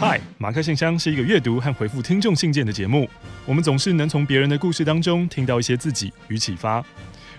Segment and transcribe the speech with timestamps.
[0.00, 3.06] 嗨，马克信箱是一个阅读和回复听众信件的节目。
[3.44, 6.82] 我们总是能从别人的故事当中听到一些自己与启发。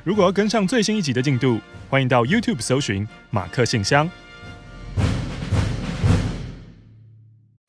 [0.03, 4.07] 如果要跟上最新一集的进度，欢迎到 YouTube 搜寻马克信箱。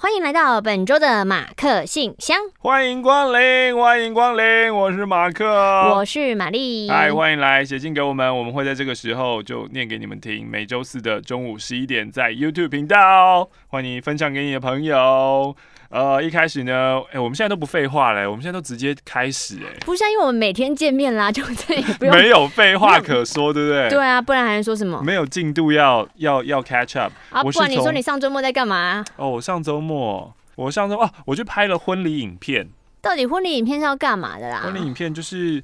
[0.02, 2.36] 欢迎来到本周的马克信箱。
[2.58, 5.46] 欢迎光临，欢迎光临，我是马克，
[5.94, 6.88] 我是玛丽。
[6.90, 10.44] 嗨，欢迎来写信给我们，我们会在这个时候就念给你们听。
[10.44, 15.54] 每周四的中午十一点，在 YouTube 频道，欢迎分享给你的朋友。
[15.92, 23.90] 呃，一开始呢，哎、欸，我们现在都不废话嘞，我们现在都直接开始，哎，不是，因为我们每天见面啦，就这也不用 没有废话可说，对不对？
[23.90, 25.02] 对啊，不然还能说什么？
[25.02, 27.42] 没有进度要要要 catch up 啊！
[27.42, 29.04] 不然你说你上周末在干嘛？
[29.16, 32.70] 哦，我上周末，我上周哦，我去拍了婚礼影片。
[33.02, 34.62] 到底婚礼影片是要干嘛的啦？
[34.64, 35.62] 婚礼影片就是。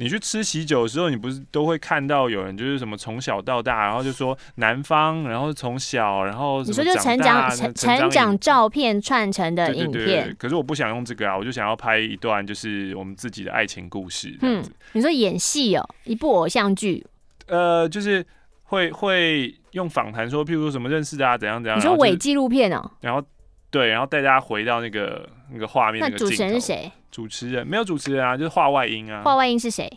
[0.00, 10.34] 你去吃喜酒的时候，你不是都会看到有人就是什么从小到大，然后就说男方，然后从小，然后你说就成长成成长照片串成的影片。
[10.38, 14.34] 可是我不想用这个啊，我就想要拍一段就是我们自己的爱情故事。
[14.40, 17.06] 嗯，你说演戏哦，一部偶像剧。
[17.46, 18.24] 呃，就是
[18.62, 21.78] 会会用访谈说，譬如说什么认识的啊，怎样怎样。
[21.78, 22.90] 你说伪纪录片哦。
[23.02, 23.22] 然后
[23.70, 26.00] 对，然后带大家回到那个那个画面。
[26.00, 26.90] 那主持人是谁？
[27.10, 29.22] 主持人没有主持人啊，就是画外音啊。
[29.24, 29.90] 画外音是谁？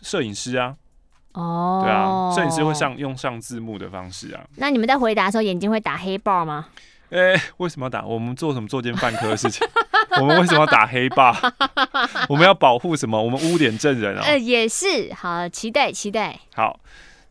[0.00, 0.74] 摄影师啊。
[1.32, 1.82] 哦。
[1.84, 4.42] 对啊，摄影师会上用上字幕的方式啊。
[4.56, 6.66] 那你们在回答的时候，眼睛会打黑豹吗？
[7.10, 8.04] 哎、欸，为什么要打？
[8.04, 9.66] 我们做什么作奸犯科的事情？
[10.18, 11.34] 我们为什么要打黑豹？
[12.28, 13.22] 我们要保护什么？
[13.22, 14.24] 我们污点证人啊、喔。
[14.24, 15.12] 呃，也是。
[15.14, 16.36] 好，期待期待。
[16.54, 16.80] 好，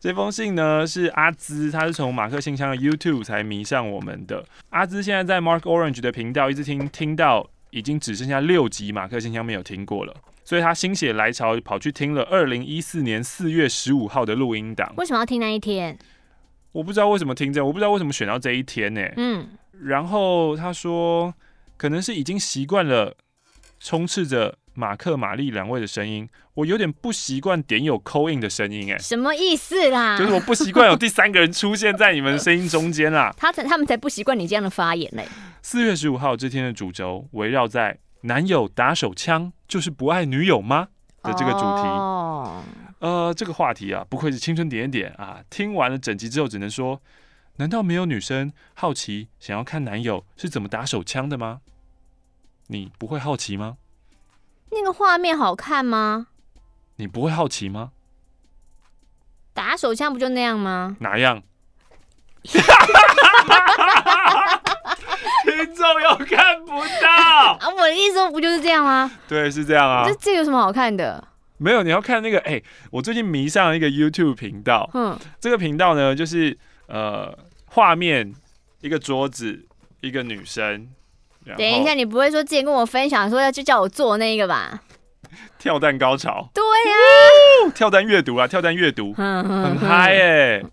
[0.00, 4.44] 这封信呢是阿兹，他是从马克信箱的 YouTube 才迷上我们的。
[4.70, 7.46] 阿兹现在在 Mark Orange 的频道一直听听到。
[7.76, 14.90] 已经只剩下六集马克信箱没有听过了，所以他心血来潮跑去听了二零一四年四月十五号的录音档。
[14.96, 15.98] 为什么要听那一天？
[16.72, 19.02] 我不知道为什么听这，我不知道为什么选到这一天呢？
[19.18, 19.46] 嗯，
[19.82, 21.34] 然后他说，
[21.76, 23.14] 可能是已经习惯了
[23.78, 30.18] 充斥着马克、玛丽两位的声音，我有点不习惯点有 call in 的声音，哎，什么意思啦？
[30.18, 33.30] 就是我不习惯有第三个人出现在你们的声音中间啦。
[33.36, 35.28] 他才他们才不习惯你这样的发言嘞。
[35.68, 40.90] 四月十五号这天的主轴围绕在“男友打手枪就是不爱女友吗”
[41.24, 41.64] 的这个主题。
[41.64, 42.62] 哦，
[43.00, 45.40] 呃，这个话题啊，不愧是青春点点啊！
[45.50, 47.02] 听完了整集之后，只能说，
[47.56, 51.62] 难道没有女生好奇想要看男友是怎么打手枪的吗？
[52.68, 53.78] 你不会好奇吗？
[54.70, 56.28] 那个画面好看吗？
[56.94, 57.90] 你不会好奇吗？
[59.52, 60.96] 打手枪不就那样吗？
[61.00, 61.42] 哪样？
[65.56, 66.72] 听众又看不
[67.02, 67.68] 到 啊！
[67.74, 69.10] 我的意思说不就是这样吗？
[69.26, 70.04] 对，是这样啊。
[70.06, 71.22] 这这有什么好看的？
[71.58, 72.38] 没有，你要看那个。
[72.40, 74.88] 哎、欸，我最近迷上了一个 YouTube 频道。
[74.92, 76.56] 嗯，这个频道呢，就是
[76.88, 77.34] 呃，
[77.66, 78.34] 画面
[78.82, 79.64] 一个桌子，
[80.00, 80.88] 一个女生。
[81.56, 84.80] 等一下，你不会说之前跟我分享说要就叫我做那个吧？
[85.58, 86.50] 跳蛋高潮。
[86.52, 90.66] 对呀、啊，跳蛋阅读啊，跳蛋阅读，很嗨耶。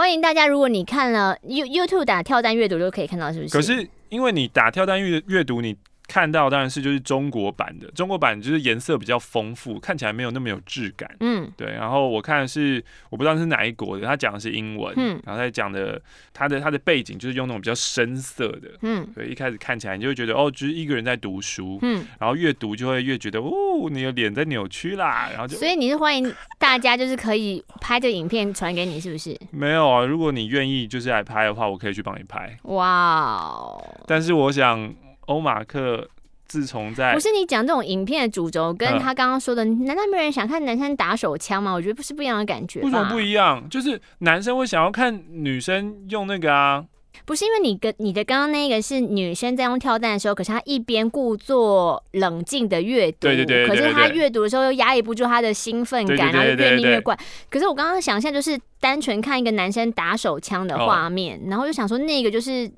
[0.00, 3.52] 欢迎大家，如果你看了 You YouTube 打跳单阅读就可以看到，是不是？
[3.52, 5.76] 可是因为你打跳单阅阅读，你。
[6.10, 11.08] 看到当然是就是中国版的，中国版就是颜色比较丰富，看起来没有那么有质感。
[11.20, 11.70] 嗯，对。
[11.70, 16.02] 然后我看的是我不知道是哪一国的，他讲的是英文，嗯，然后他讲的
[16.34, 19.28] 他的他的背景就是用那种比较深色的，嗯，对。
[19.28, 25.56] 一开始看起来你就会觉得哦，就是一个人在读书，嗯，然后越读就会越觉得哦，你的脸在扭曲啦，然后就。
[25.56, 29.38] 所以你是欢迎大家就是可以拍这个影片传给你，是不是？
[29.52, 32.58] 没有啊，如果你愿意就是来拍的话，我可以去帮你拍。
[32.64, 34.02] 哇哦！
[34.08, 34.92] 但是我想。
[35.30, 36.08] 欧马克
[36.46, 41.72] 自从在不是你讲这种影片的主轴，跟他刚刚说的，难道没有人想看男生打手枪吗？
[41.72, 42.80] 我觉得不是不一样的感觉。
[42.80, 43.68] 为什么不一样？
[43.70, 46.84] 就是男生会想要看女生用那个啊？
[47.24, 57.16] 不是因为你跟你的刚刚那个是女生在用跳蛋的时候，可是她一边故作冷静的阅读，对对对，可是她阅读的时候又压抑不住她的兴奋感，然后越念越怪。
[57.48, 62.68] 可是我刚刚想象就是单纯看一个男生打手枪的画面，然后就想说那个就是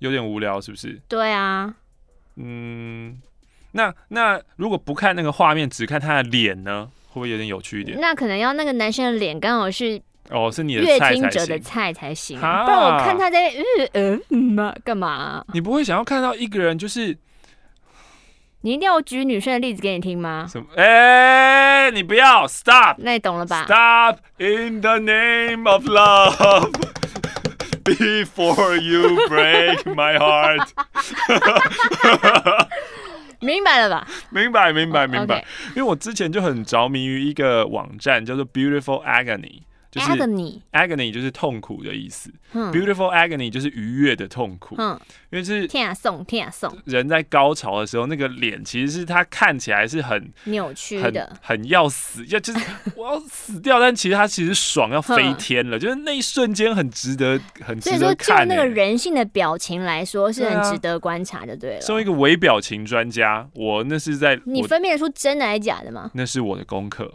[0.00, 1.00] 有点无聊，是不是？
[1.06, 1.72] 对啊。
[2.42, 3.18] 嗯，
[3.72, 7.98] 那那如果不看那个画面，只看他的脸呢，会不会有点有趣一点？
[8.00, 10.00] 那可能要那个男生的脸刚好是
[10.30, 12.38] 哦，是你的阅听者的菜才行。
[12.38, 13.52] 不然我看他在
[13.92, 15.44] 嗯嗯嘛干嘛？
[15.52, 17.16] 你不会想要看到一个人就是？
[18.62, 20.46] 你一定要举女生的例子给你听吗？
[20.46, 20.66] 什么？
[20.76, 26.70] 哎、欸，你不要 stop，那你懂了吧？Stop in the name of love.
[27.83, 30.67] Before you break my heart，
[33.39, 34.07] 明白了吧？
[34.29, 35.45] 明白，明白，明白。
[35.75, 42.32] 因为我之前就很着迷于一个网站，叫做 Beautiful Agony， 就是 agony，agony 就是痛苦的意思。
[42.52, 44.76] 嗯，beautiful agony 就是愉悦的痛苦。
[44.78, 44.98] 嗯，
[45.30, 52.60] 因为是天啊送天啊送，人在高潮的时候，那个脸其实是他看起来是很扭曲的，很要死，要就是
[52.94, 57.90] 我要死掉，但其实他其实爽要飞天了，就是那一瞬间很值得，很值得看。
[57.90, 61.80] 所以说，就那个人性的表情来说，是很值得观察的，对了。
[61.80, 66.10] 作为一个微表情专家，我那是在你分辨得出真的还是假的吗？
[66.14, 67.12] 那是我的功课。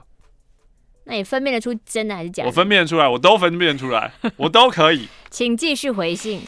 [1.06, 2.50] 那你分辨得出真的还是假的？
[2.50, 5.08] 我分辨得出来，我都分辨出来， 我都可以。
[5.30, 6.42] 请继续回信。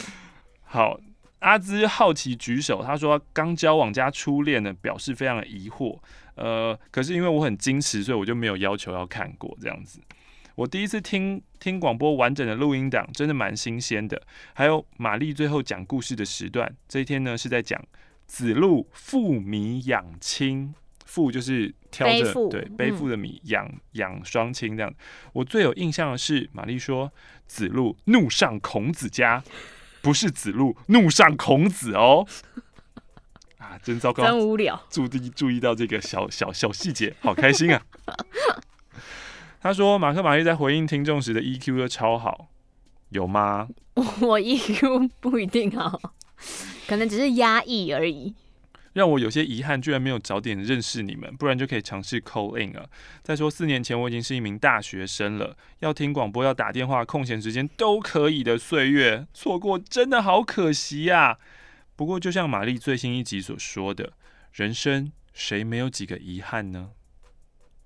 [0.63, 0.99] 好，
[1.39, 5.99] 阿兹好奇举手，他说刚交往加初恋呢，表示非常的疑惑。
[6.35, 9.99] 呃，可是因为我很矜持，所以我就没有要求要看过这样子。
[10.55, 14.19] 我第一次听听广播完整的录音档，真的蛮新鲜的。
[14.53, 17.79] 还有玛丽最后讲故事的时段，这一天呢是在讲
[18.25, 20.73] 子路父米养亲。
[21.05, 24.93] 父就是挑着对背负的米养养双亲这样。
[25.33, 27.11] 我最有印象的是玛丽说
[27.47, 29.43] 子路怒上孔子家，
[30.01, 32.27] 不是子路怒上孔子哦。
[33.57, 34.79] 啊，真糟糕，真无聊。
[34.91, 37.81] 注意注意到这个小小小细节，好开心啊。
[39.59, 42.49] 他说马克玛丽在回应听众时的 EQ 都超好，
[43.09, 43.67] 有吗？
[44.21, 45.99] 我 EQ 不一定好，
[46.87, 48.35] 可能只是压抑而已。
[48.97, 52.89] 让我有些遗憾，居然没有早点认识你们，不然就可以尝试 call in 了。
[53.21, 61.37] 再说四年前我已经是一名大学生了，要听广播、要打电话、空闲时间都可以的岁月，错过真的好可惜呀、啊。
[61.95, 64.13] 不过就像玛丽最新一集所说的，
[64.53, 66.89] 人生谁没有几个遗憾呢？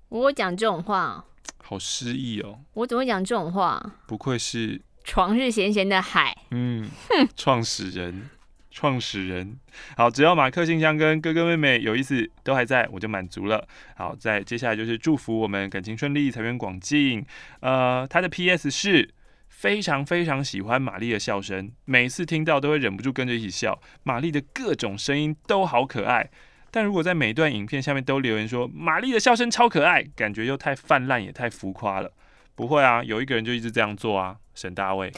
[0.07, 1.25] 我讲这种话，
[1.61, 2.61] 好诗意哦。
[2.75, 3.95] 我怎么会讲这种话？
[4.07, 8.29] 不愧是床是咸咸的海，嗯，哼，创始人。
[8.71, 9.59] 创始人，
[9.97, 13.67] 好，只要马克信箱跟哥哥妹妹有意思都还在，我就满足了。
[13.97, 17.23] 好，再接下来就是祝福我们感情顺利，财源广进。
[17.59, 18.71] 呃，他的 P.S.
[18.71, 19.13] 是
[19.49, 23.77] 非常非常喜欢玛丽的笑声，每次听到都会忍不住跟着一起笑。
[24.03, 26.29] 玛丽的各种声音都好可爱，
[26.71, 32.11] 但如果在每一段影片下面都留言说玛丽的笑声超可爱，感觉又太泛滥也太浮夸了。
[32.55, 35.11] 不会啊，有一个人就一直这样做啊，沈大卫，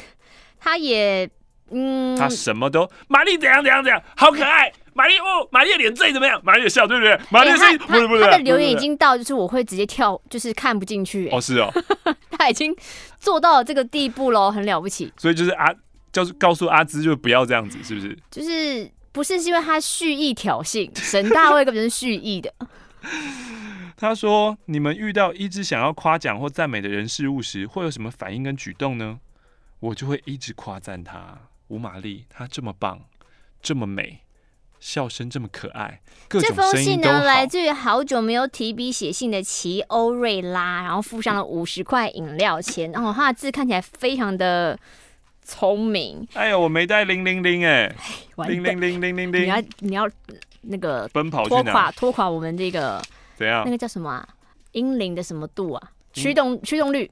[0.60, 1.30] 他也。
[1.72, 4.72] 嗯，他什么都，玛丽怎样怎样怎样，好可爱。
[4.96, 6.40] 玛丽哦，玛丽的脸最怎么样？
[6.44, 7.20] 玛丽的笑对不对？
[7.32, 8.22] 玛丽的声音不是不是。
[8.24, 11.28] 他的留言已经到，就是我会直接跳，就是看不进去。
[11.30, 11.74] 哦，是哦，
[12.30, 12.76] 他已经
[13.18, 15.12] 做到了这个地步喽，很了不起。
[15.18, 15.74] 所以就是阿，
[16.12, 18.16] 就是告诉阿芝，就不要这样子，是不是？
[18.30, 22.54] 就是不是，是因为他蓄意挑衅，沈大卫根本是蓄意的。
[23.98, 29.20] 他说：“你们遇到一直想要夸奖或赞美的人事物时，会有什么反应跟举动呢？”
[29.80, 31.38] 我就会一直夸赞他。
[31.68, 33.02] 吴玛丽，她这么棒，
[33.62, 34.20] 这么美，
[34.80, 36.56] 笑声这么可爱，各种声音。
[36.56, 42.92] 这封信呢，来自于好久没有提笔写信的奇欧瑞拉，然后附上了五十块饮料钱。
[42.92, 44.78] 然后他的字看起来非常的
[45.44, 46.28] 聪明。
[46.34, 47.94] 哎呦，我没带零零零哎，
[48.48, 50.10] 零零零零零零，你要你要
[50.62, 53.02] 那个奔跑拖垮拖垮我们这个
[53.36, 53.64] 怎样？
[53.66, 54.28] 那个叫什么啊？
[54.74, 55.92] 英灵的什么度啊？
[56.14, 57.10] 驱动驱动率。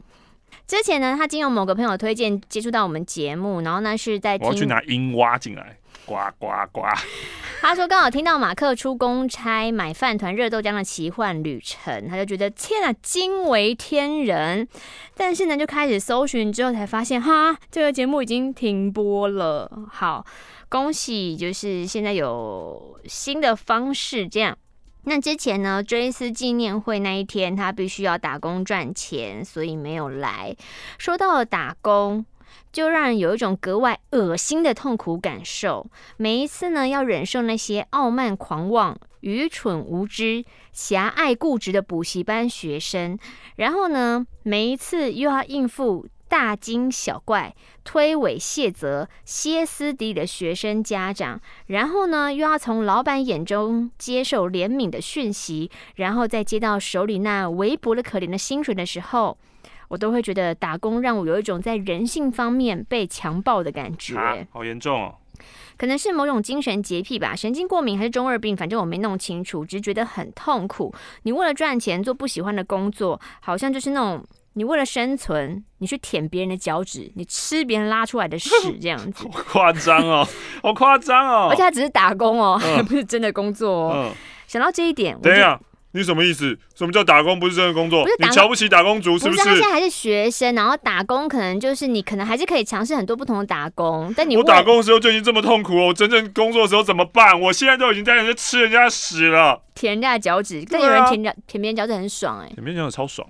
[0.67, 6.81] 之前呢，他经由某个朋友推荐接触到我们节目，然后呢是在听我要去拿音挖进来，呱呱呱。
[7.59, 14.67] 他说刚好听到马克出公差买饭团热豆浆的奇幻旅程，他就觉得天啊，惊为天人。
[15.15, 19.69] 但是呢，就开始搜寻之后才发现，哈，这个节目已经停播了。
[19.91, 20.25] 好，
[20.69, 24.57] 恭喜，就是现在有新的方式这样。
[25.03, 30.55] 那之前呢，追思纪念会那一天，他必须要打工赚钱，所以没有来。
[30.97, 32.25] 说到了打工，
[32.71, 35.89] 就让人有一种格外恶心的痛苦感受。
[36.17, 43.17] 每一次呢，要忍受那些傲慢狂妄、愚蠢无知、狭隘固执的补习班学生，
[43.55, 46.05] 然后呢，每一次又要应付。
[46.31, 59.37] 大惊小怪、推诿卸责、歇斯底里的学生家长，然后呢，又要从老板眼中接受怜悯的讯息，然后再接到手里那微薄的可怜的薪水的时候，
[59.89, 64.15] 我都会觉得打工让我有一种在人性方面被强暴的感觉。
[64.15, 65.15] 啊， 好严重哦！
[65.77, 70.95] 可能是某种精神洁癖吧，神经过敏还是中二病，反正我没弄清楚，只是觉得很痛苦。
[71.23, 74.23] 你为了赚钱做不喜欢的工作，好像就是那种。
[74.53, 78.49] 你为了生存，你去舔别人的脚趾，你吃别人拉出来的屎，
[78.81, 80.27] 这样子，好夸张哦，
[80.61, 81.47] 好夸张哦！
[81.51, 84.09] 而且他只是打工哦，还、嗯、 不是真的工作哦。
[84.09, 84.11] 嗯、
[84.47, 85.57] 想到这一点，等一下，
[85.93, 86.57] 你什么意思？
[86.75, 88.05] 什么叫打工不是真的工作？
[88.19, 89.37] 你瞧不起打工族是不是？
[89.37, 97.39] 不是，他现在还是学生，然后打工可能就是你可能还是可以尝试很多不同的打工，但你我打工的时候就已经这么痛苦了，我真正工作的时候怎么办？
[97.39, 103.25] 我现在都已经在人家吃人家屎了，舔人家的脚趾，但有人舔脚、啊、舔别人脚趾很爽哎、欸，舔别人脚趾超爽。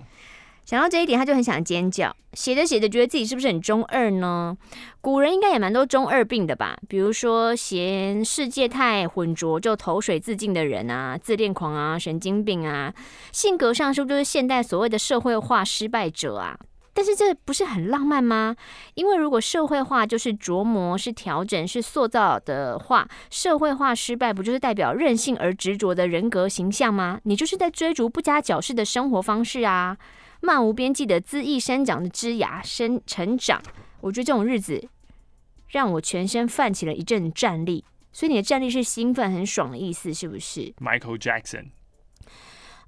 [0.64, 2.14] 想到这一点，他就很想尖叫。
[2.34, 4.56] 写着写着，觉得自己是不是很中二呢？
[5.00, 6.76] 古人应该也蛮多中二病的吧？
[6.88, 12.94] 比如说嫌世界太浑浊就投水自尽的人啊，自恋狂啊，神经病啊，
[13.32, 16.58] 性格上是不是就是现代所谓的社会化失败者啊？
[16.94, 18.54] 但是这不是很浪漫吗？
[18.94, 27.18] 因为如果社会化就是琢磨、是调整、是塑造的话，社会化失败不就是代表任性而执着的人格形象吗？
[27.24, 29.96] 你就是在追逐不加矫饰的生活方式啊，
[30.42, 33.62] 漫无边际的恣意生长的枝芽生成长。
[34.00, 34.88] 我觉得这种日子
[35.68, 37.84] 让我全身泛起了一阵战栗。
[38.12, 41.68] 所以你的战栗是兴奋、很爽的意思，是不是？Michael Jackson。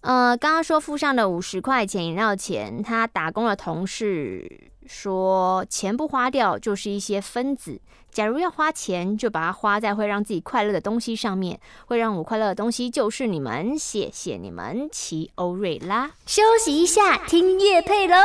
[0.00, 7.80] 呃，刚刚说付上的五十块钱饮料钱，他打工的同事说，钱不花掉就是一些分子。
[8.14, 11.59] 假如要花钱，就把它花在会让自己快乐的东西上面。
[11.87, 16.12] 会让我快乐的东西就是你们，谢谢你们，奇欧瑞拉。
[16.25, 18.16] 休息一下，听乐配喽。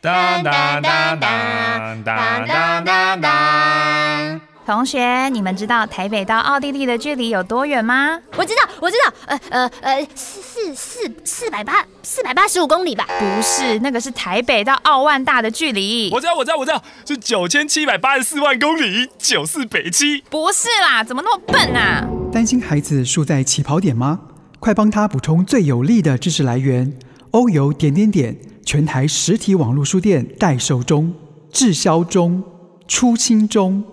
[0.00, 4.53] 当当当当当当当当。
[4.66, 8.18] 同学，你们知道台北到奥地利的距离有多远吗？
[8.36, 13.06] 我知道，我知道，呃呃呃，四四四四百八四百八十五公里吧？
[13.18, 16.10] 不是，那个是台北到奥万大的距离。
[16.10, 20.22] 我知道，我知道，我知道，是九千七百八十四万公里，九四北七。
[20.30, 22.08] 不是啦，怎么那么笨啊？
[22.32, 24.20] 担心孩子输在起跑点吗？
[24.58, 26.90] 快帮他补充最有力的知识来源。
[27.32, 31.12] 欧游点点点，全台实体网络书店代售中，
[31.52, 32.42] 滞销中，
[32.88, 33.84] 出清中。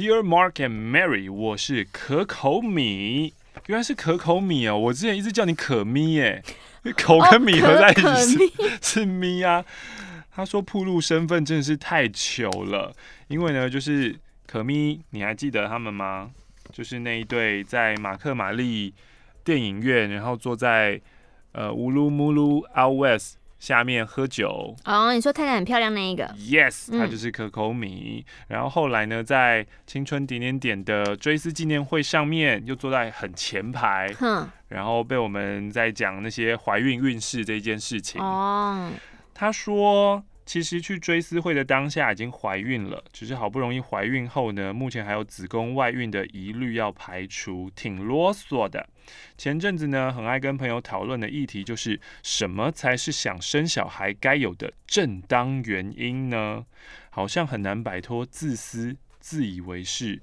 [0.00, 3.34] Dear Mark and Mary，我是可口米，
[3.66, 6.42] 原来是可口米哦，我之前一直叫你可咪耶，
[6.96, 9.62] 口跟米合在一起是、哦、可 可是咪啊。
[10.30, 12.96] 他说铺路身份真的是太糗了，
[13.28, 16.30] 因为呢，就是可咪，你还记得他们吗？
[16.72, 18.94] 就是那一对在马克玛丽
[19.44, 20.98] 电影院，然后坐在
[21.52, 23.36] 呃乌鲁木鲁 Out West。
[23.60, 28.24] 下面喝酒哦，你说太太很漂亮那一个？Yes，她就是可口米。
[28.26, 38.20] 嗯、然后后来呢，在青春点点点的追思纪念会上面，又坐在很前排，哼然后被我们在讲那些怀孕运势这件事情。
[38.20, 38.90] 哦，
[39.32, 40.24] 她说。
[40.50, 48.84] 其实去追思会的当下已经怀孕了，只是好不容易怀孕后呢，目前还有子宫外孕的疑虑要排除，挺啰嗦的。
[49.38, 56.66] 前阵子呢，很爱跟朋友讨论的议题就是什么才是想生小孩该有的正当原因呢？
[57.10, 60.20] 好像很难摆脱自私、自以为是。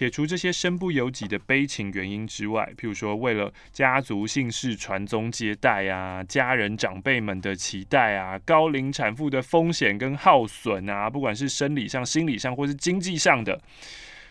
[0.00, 13.60] 撇除这些身不由己的悲情原因之外，譬如说为了家族姓氏传宗接代啊，家人长辈们的期待啊，高龄产妇的风险跟耗损啊，不管是生理上、心理上或是经济上的，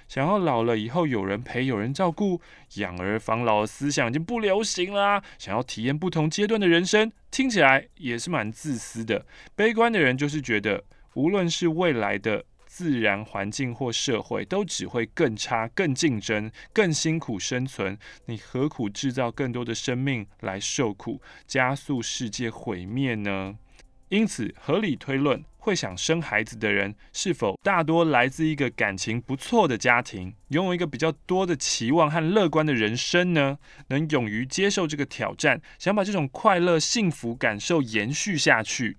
[0.08, 2.42] 想要老了以后有人陪、有人照顾，
[2.78, 5.22] 养儿防老的思想已经不流行啦。
[5.38, 9.24] 想要体验不同阶段的人生，听起来也是蛮自私的。
[9.56, 10.84] 悲观的人就是觉得，
[11.14, 12.44] 无论是未来的。
[12.80, 18.00] 自然环境或社会都只会更差、更竞争、更辛苦生存。
[18.28, 23.58] 你何苦制造更多的生命来受苦，加速世界毁灭呢？
[24.08, 33.58] 因此，合理推论，会想生孩子的人，是否大多来自一个感情不错的家庭，拥有一个比较多的期望和乐观的人生呢？
[33.90, 38.96] 能勇于接受这个挑战，想把这种快乐、幸福感受延续下去。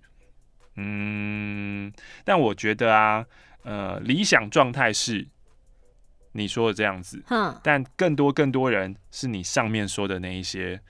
[0.77, 1.91] 嗯，
[2.27, 3.25] 但我觉得啊。
[3.62, 5.29] 呃，理想状态是
[6.33, 10.81] 你说的这样子，嗯但更多更多人是你上面说的那一些，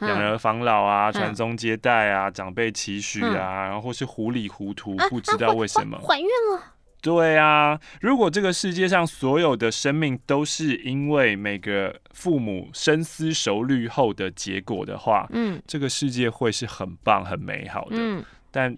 [0.00, 5.98] 养儿防老啊，传宗接代啊，长辈期许啊，然后或是糊里糊涂，不知道为什么。
[5.98, 6.74] 怀孕了。
[7.02, 18.76] 对啊，如果这个世界上所有的生命都是因为每个父母深思熟虑后的结果的话，嗯，这个世界会是很棒很美好的，嗯，但。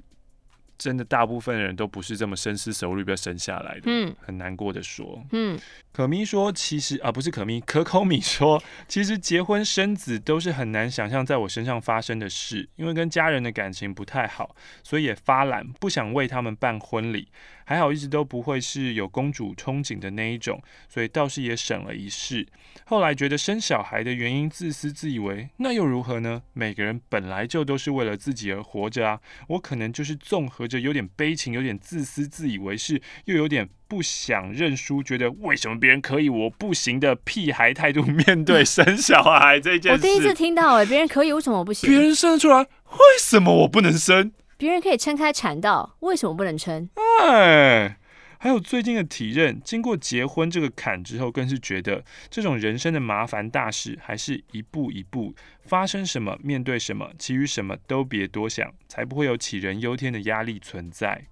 [0.78, 5.58] 真的，大部分的人都不是这么深思熟虑被生下来的，嗯，很难过的说，嗯，
[5.92, 14.54] 可咪说，其实啊，不是可咪，可口米说，其实结婚生子都是很难想象在我身上发生的事，因为跟家人的感情不太好，
[14.84, 17.28] 所以也发懒，不想为他们办婚礼。
[17.68, 20.58] 还好一直都不会是有公主憧憬的那一种，
[20.88, 22.48] 所以倒是也省了一事。
[22.86, 26.40] 后来觉得生小孩的原因自私自以为，那又如何呢？
[26.54, 29.20] 每个人本来就都是为了自己而活着啊。
[29.48, 39.98] 我可能就是综合着有点悲情、有点自私自以为是，又有点不想认输，觉得为什么别人可以我不行的屁孩态度面对生小孩这件事。
[39.98, 41.90] 我第一次听到哎，别人可以为什么我不行？
[41.90, 44.32] 别人生得出来，为什么我不能生？
[44.58, 46.90] 别人可以撑开产道，为什么不能撑？
[47.22, 47.96] 哎，
[48.38, 61.26] 还有最近的体认，经过结婚这个坎之后，更是觉得这种人生的麻烦大事，还是一步一步发生什么面对什么，其余什么都别多想，才不会有杞人忧天的压力存在。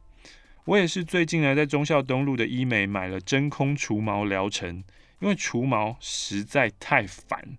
[0.66, 4.84] 我也是最近呢，在忠孝东路的医美买了真空除毛疗程，
[5.18, 7.56] 因为除毛实在太烦，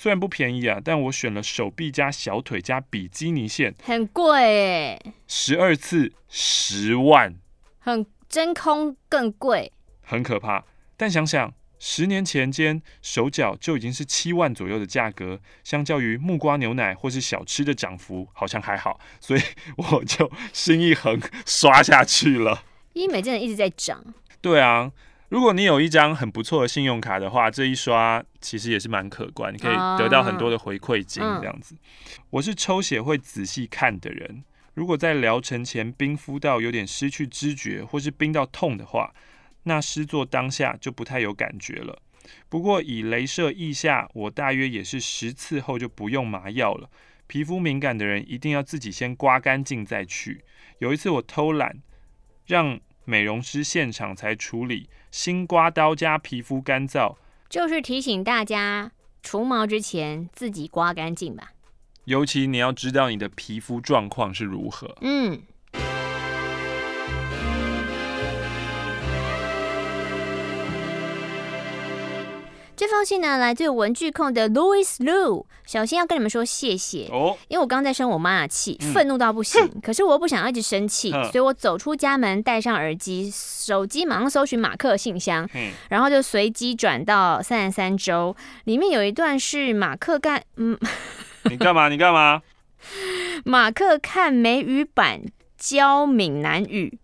[0.00, 7.36] 虽然不便宜啊，但我选了手臂加小腿加比基尼线，很贵哎，十二次十万，
[7.80, 8.06] 很。
[8.26, 10.64] 真空更贵，很可怕。
[10.96, 19.40] 但想想十年前间手脚就已经是七万左右的价格，相较于木瓜牛奶或是小吃的涨幅，好像还好，所以
[19.76, 22.62] 我就心一横刷下去了。
[22.92, 24.00] 医美真的一直在涨。
[24.40, 24.92] 对啊，
[25.30, 31.76] 如果你有一张很不错的信用卡的话，这一刷其实也是蛮可观，你可以得到很多的回馈金这样子。
[31.76, 31.78] 嗯、
[32.30, 34.42] 我是抽血会仔细看的人。
[34.74, 39.14] 如果在疗程前冰敷到有点失去知觉，或是冰到痛的话，
[39.62, 42.02] 那施作当下就不太有感觉了。
[42.48, 46.90] 不过以镭射腋下，我大约也是十次后就不用麻药了。
[47.28, 50.42] 皮肤敏感的人一定要自己先刮干净再去。
[50.78, 51.76] 有一次我偷懒，
[52.46, 57.16] 让美容师现场才处理，新刮刀加皮肤干燥，
[57.48, 61.50] 就是提醒大家除毛之前自己刮干净吧。
[62.04, 64.96] 尤其你要知道你的皮肤状况是如何。
[65.00, 65.42] 嗯。
[72.80, 88.34] 这封信呢，来自文具控的 Louis Lu，小新要跟你们说谢谢哦，因为我刚刚在生我妈的气，愤怒到不行，嗯、可是我又不想要一直生气，所以我走出家门，戴上耳机，手机马上搜寻马克信箱，嗯、然后就随机转到三十三周，
[88.64, 90.78] 里面有一段是马克干，嗯。
[91.50, 91.90] 你干嘛？
[91.90, 92.40] 你干嘛？
[93.44, 95.20] 马克看美语版
[95.58, 96.98] 教闽南语，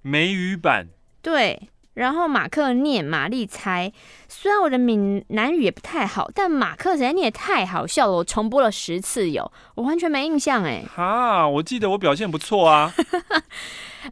[0.00, 0.88] 美语版？
[1.20, 3.92] 对，然后马克念，玛丽猜。
[4.28, 10.84] 虽然我的闽南语也不太好，但马克实在念也太好笑了，我重播了十次有，我完全没印象哎。
[10.94, 12.94] 哈，我记得我表现不错啊。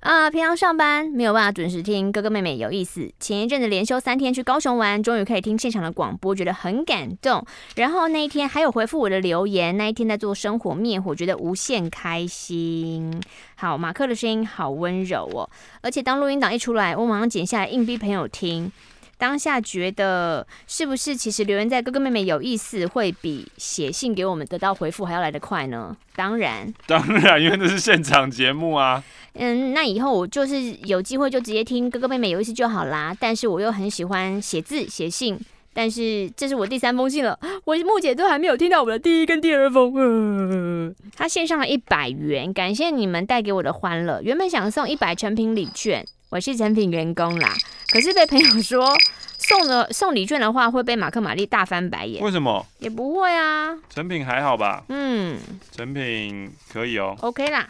[0.01, 3.11] 啊、平常上班没有办法准时听哥哥妹妹有意思。
[3.21, 7.45] 前一阵子连休三天去高雄玩，终于可以听现场的广播，觉得很感动。
[7.77, 13.23] 然后那一天还有回复我的留言，那一天在做生火灭火，觉得无限开心。
[13.55, 15.49] 好，马克的声音好温柔哦，
[15.81, 18.71] 而且当录音档一出来，我马上剪下来硬逼朋友听。
[19.19, 25.97] 当下觉得是不是其实留言在哥哥妹妹有意思，会比写信给我们得到回复还要来得快呢？
[26.15, 29.03] 当然，当然，因为这是现场节目啊。
[29.35, 33.15] 嗯，那以后我就是有机会就直接听哥哥妹妹有意思就好啦。
[33.19, 35.39] 但是我又很喜欢写字写信，
[35.75, 39.95] 但是这是我第三封信了，我目前都还没有听到我的第一跟第二封。
[39.95, 44.23] 呃、他献上了一百元，感谢你们带给我的欢乐。
[44.23, 47.55] 原本想送一百成品礼券，我是成品员工啦。
[47.89, 48.97] 可是被朋友说
[49.39, 52.67] 送了送礼券的话会被马克玛丽大翻白眼，为什么？
[52.79, 54.85] 也不会啊，成品还好吧？
[54.89, 55.39] 嗯，
[55.71, 57.69] 成品可以哦，OK 啦。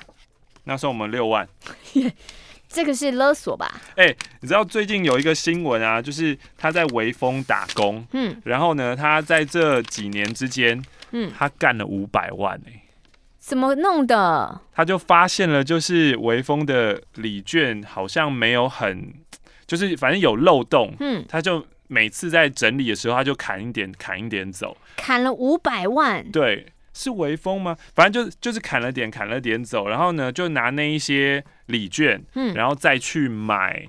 [0.64, 1.46] 那送我们六万，
[2.68, 3.80] 这个是勒索吧？
[3.96, 12.82] 哎、欸，你知道最近有一个新闻啊，就是他在微风打工，嗯，然后呢，他在这几年之间，嗯，他干了五百万哎、欸，
[13.46, 14.60] 怎么弄的？
[14.74, 19.14] 他就发现了，就是微风的礼券好像没有很。
[19.68, 27.76] 就是反正有漏洞，嗯，他就每次在整理的时候，他就砍一点，砍一点走，砍了五百万，对，是微风吗？
[27.94, 33.86] 反正就就是砍了点，砍了点走，然后呢，就拿那一些礼券，嗯，然后再去买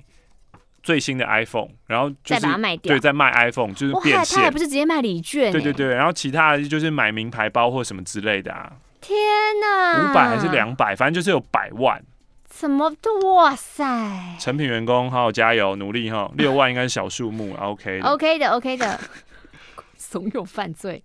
[0.84, 8.72] 最新的 iPhone，然后、就是、再把它卖掉，对，再卖 iPhone 就是变现，他还不是直接卖礼券，对对对，然后其他的就是买名牌包或什么之类的啊，
[9.08, 9.16] 天
[9.58, 12.04] 哪，五百还是两百，反正就是有百万。
[12.44, 13.26] 怎么的？
[13.26, 14.36] 哇塞！
[14.38, 16.30] 成品员工好好加油，努力哈！
[16.34, 18.06] 六万应该是小数目，OK 的。
[18.06, 19.00] OK 的，OK 的。
[19.96, 21.02] 怂恿犯罪。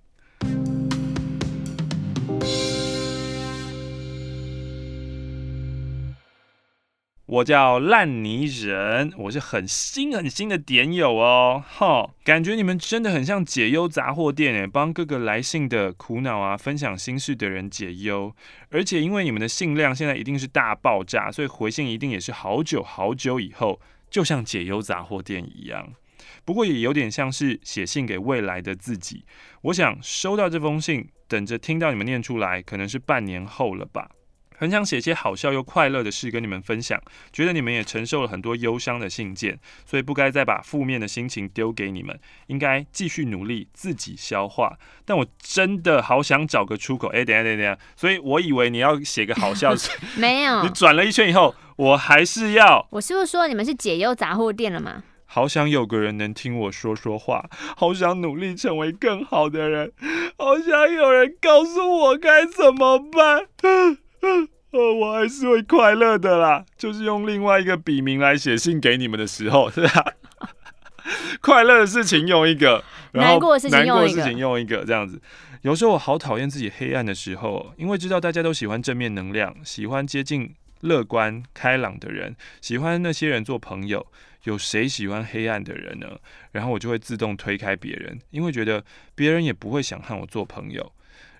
[7.25, 18.35] 我叫烂泥人，我是很新很新的点友哦，哈，感觉你们真的很像解忧杂货店诶，帮各个来信的苦恼啊、分享心事的人解忧，
[18.71, 25.93] 而且因为你们的信量现在一定是大爆炸，所以回信一定也是好久好久以后，就像解忧杂货店一样。
[26.43, 29.23] 不过也有点像是写信给未来的自己，
[29.61, 34.09] 我想收到这封信，等着听到你们念出来，可能是半年后了吧。
[34.57, 44.77] 很想写些好笑又快乐的事跟你们分享，觉得你们也承受了很多忧伤的信件，所以不该再把负面的心情丢给你们，应该继续努力自己消化。
[45.05, 47.09] 但我真的好想找个出口。
[47.09, 49.81] 哎、欸，等下等下等下，所以我以为你要写个好笑的，
[50.17, 52.87] 没有，你转了一圈以后，我还是要。
[52.91, 55.03] 我是不是说你们是解忧杂货店了吗？
[55.25, 59.91] 好想有个人能听我说说话，好想努力成为更好的人，
[60.37, 63.47] 好想有人告诉我该怎么办。
[64.71, 70.13] 呃， 我还是会快乐的啦，就是用另外一个笔名来写信给你们的时候， 是吧？
[71.41, 73.69] 快乐的事情用一个，然后难过的事
[74.23, 75.21] 情用一个，这样子。
[75.61, 84.05] 有时候我好讨厌自己黑暗的时候，因为知道大家都喜欢正面能量，喜欢接近乐观开朗的人，喜欢那些人做朋友。
[84.43, 86.07] 有谁喜欢黑暗的人呢？
[86.51, 88.83] 然后我就会自动推开别人，因为觉得
[89.15, 90.91] 别人也不会想和我做朋友。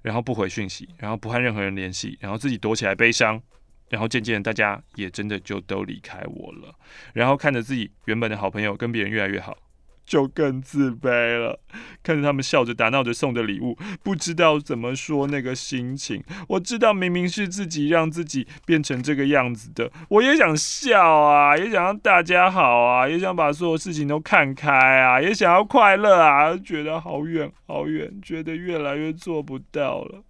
[0.03, 3.41] 然后不回讯息，然后不和任何人联系，然后自己躲起来悲伤，
[3.89, 6.75] 然后渐渐大家也真的就都离开我了，
[7.13, 9.57] 然后看着自己原本的好朋友跟别人越来越好。
[10.05, 11.59] 就更自卑了，
[12.01, 16.23] 看着他们笑着打闹着送的礼物，不知道怎么说那个心情。
[16.49, 30.23] 我知道明明是自己让自己变成这个样子的，我也想笑啊，也想让大家好啊，也想把所有事情都看开啊，也想要快乐啊，觉得好远好远，觉得越来越做不到了。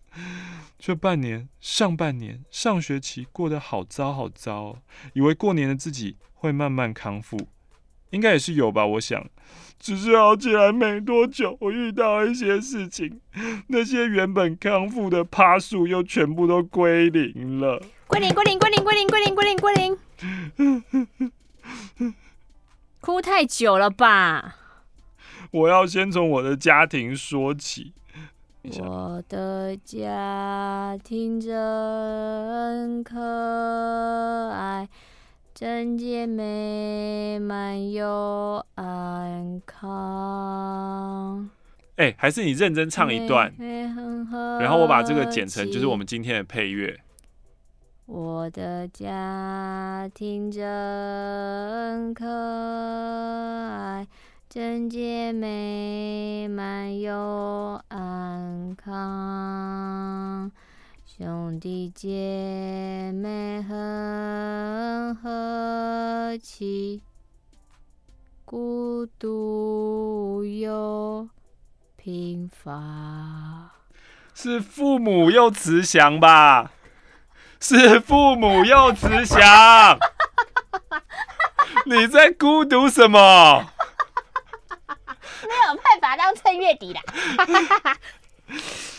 [0.78, 4.78] 这半年，上半年，上学期过得好糟好糟，
[5.14, 7.38] 以为过年的自己会慢慢康复。
[8.12, 9.26] 应该也是有吧，我想，
[9.84, 13.20] 只是好起来没多久，我遇到一些事情，
[13.68, 17.84] 那些原本康复的趴数又全部都归零了。
[18.08, 19.98] 归零，归零，归零，归零，归零，归零，归零。
[23.02, 24.56] 哭太久了吧？
[25.52, 27.92] 我要先从我的家庭说起。
[28.80, 33.20] 我的家庭真可
[34.50, 34.88] 爱。
[35.64, 41.50] 整洁美满又安康。
[41.96, 43.54] 哎、欸，还是你认真唱一段，
[44.60, 47.00] 然后我把这个剪成就是我们今天的配乐。
[48.08, 54.06] 我的家庭真可爱，
[54.50, 60.52] 整洁美满又安康。
[61.16, 67.04] 兄弟姐妹很和气，
[68.44, 71.30] 孤独又
[71.96, 73.70] 贫乏。
[74.34, 76.72] 是父母又慈祥吧？
[77.60, 79.40] 是父母又慈祥。
[81.86, 83.72] 你在孤独什么？
[85.44, 87.00] 没有办法当趁月底的。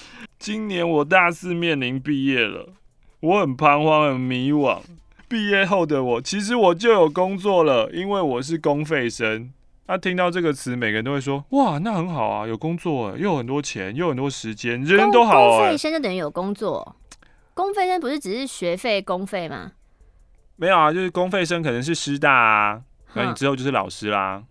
[0.44, 2.74] 今年我大四面临毕业了，
[3.20, 4.78] 我很彷徨，很迷惘。
[5.26, 9.50] 毕业后的我，其实我就有工作了，因为我是公费生。
[9.86, 16.94] 那、啊、听到这个词，每个人都会说：“哇，那很好啊，有工作，又有很多钱，又有很多时间，人人都好啊。”公费生就等于有工作，
[17.54, 19.72] 公费生不是只是学费公费吗？
[20.56, 22.82] 没有啊，就是公费生可能是师大啊，
[23.14, 24.42] 那你之后就是老师啦。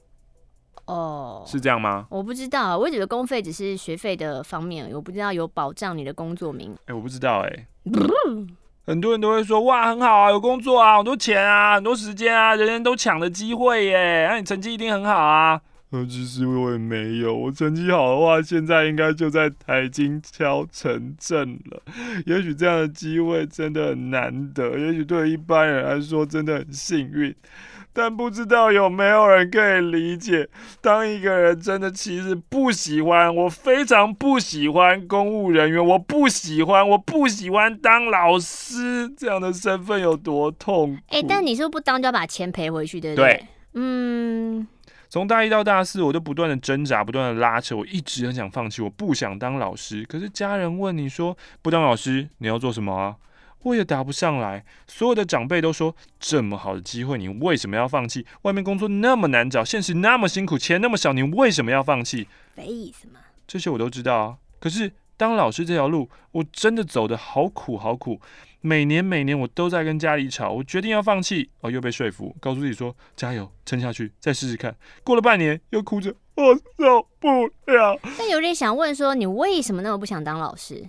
[0.86, 2.06] 哦，oh, 是这样吗？
[2.10, 6.74] 我不知道，我觉得公费只是学费的方面，我不知道有保障你的工作名。
[6.82, 7.67] 哎、欸，我不知道哎、欸。
[8.86, 15.62] 很多人都会说哇，很好啊，有工作啊，很多钱啊，很多时间啊，人人都抢的机会耶，那、啊、你成绩一定很好啊。
[15.93, 21.79] 呃，其实我也没有，我成绩好的话，现在应该就在台金敲城镇了。
[22.25, 27.32] 也许这样的机会真的很难得，也许对一般人来说真的很幸运。
[27.93, 30.49] 但不知道有没有人可以理解，
[30.82, 41.01] 当一个人真的其实不喜欢，我非常不喜欢公务人员，我不喜欢，我不喜欢当老师这样的身份有多痛苦。
[41.10, 43.25] 哎、欸，但你说不当就要把钱赔回去，对不对？
[43.27, 43.45] 对。
[43.75, 44.67] 嗯。
[45.13, 50.04] 从大一到大四，我都不断的挣扎，不断的拉扯，我一直很想放弃，我不想当老师。
[50.06, 53.15] 可是家人问你说，不当老师，你要做什么啊？
[53.62, 58.26] 我也答不上来，所有的长辈都说，这么好的机会，你为什么要放弃？
[58.41, 62.28] 外面工作那么难找，现实那么辛苦，钱那么少，你为什么要放弃？
[62.56, 63.19] 没意思嘛。
[63.45, 64.38] 这些我都知道啊。
[64.60, 68.19] 可是当老师这条路，我真的走得好苦好苦。
[68.65, 74.73] 每年每年我都在跟家里吵，我决定要放弃，哦，又被说服，告诉自己说加油，撑下去，再试试看。
[75.04, 77.99] 过了半年，又哭着，我受不了。
[78.17, 80.88] 但有点想问说，你为什么那么不想当老师？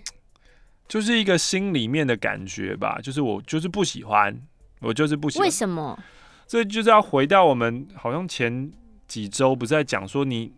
[0.87, 4.41] 就是一个心里面的感觉吧，就是我就是不喜欢，
[4.81, 5.45] 我就是不喜欢。
[5.45, 5.99] 为什么？
[6.47, 8.71] 这就是要回到我们好像前
[9.09, 10.53] 几周不是在讲说，你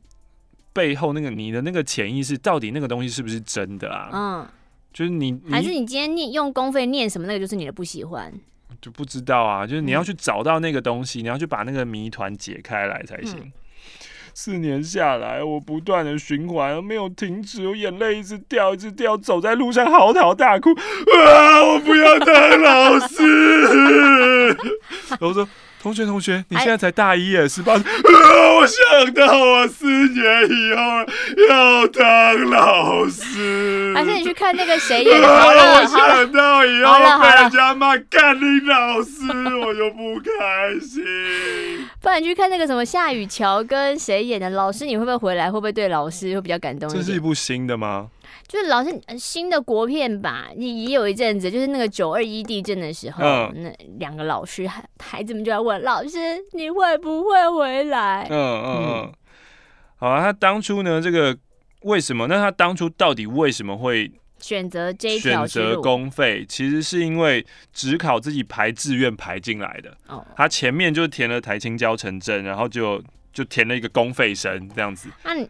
[0.74, 4.11] 背后那个你的那个潜意识到底那个东西是不是真的啊？
[4.12, 4.48] 嗯，
[4.96, 8.32] 就是你还是你今天念用公费念什么，那个就是你的不喜欢，
[8.80, 9.66] 就不知道啊。
[9.66, 13.38] 就是你要去找到那个东西，嗯、你要去把那个谜团解开来才行。
[13.40, 13.52] 嗯
[14.38, 21.64] 四年下来，我不断的循环，没有停止，我眼泪一直掉，一直掉，走在路上嚎啕大哭，啊！
[21.64, 24.48] 我不要当老师。
[25.18, 25.48] 然后说。
[25.87, 27.85] 同学，同学，你现在才大一耶，十八岁。
[27.87, 30.83] 我想到我四年以后
[31.49, 33.92] 要当老师。
[33.94, 35.29] 还是你去看那个谁演的？
[35.29, 39.20] 好了，我想到以后被人家骂干你老师，
[39.64, 41.05] 我就不开心。
[42.03, 45.46] 不然你去看那个什么夏雨乔跟谁演的老师，你会不会回来？
[45.46, 46.88] 会不会对老师会比较感动？
[46.90, 48.09] 这是一部新的吗？
[48.48, 56.18] 就是老是新的国片吧，也也有一阵子，就是那个九二一地震的时候，嗯、那两个老师孩孩子们就在问老师，
[56.52, 58.26] 你会不会回来？
[58.30, 59.12] 嗯嗯嗯，嗯
[59.96, 61.37] 好啊，他当初呢，这个
[61.82, 62.28] 为什么？
[62.28, 65.46] 那他当初到底为什么会选择这一条？
[65.46, 69.96] 选择公费，其实是因为只考自己排志愿排进来的。
[70.06, 73.02] 哦，他前面就填了台青教城镇，然后就。
[73.37, 75.46] 就填了一个公费生这样子，啊、你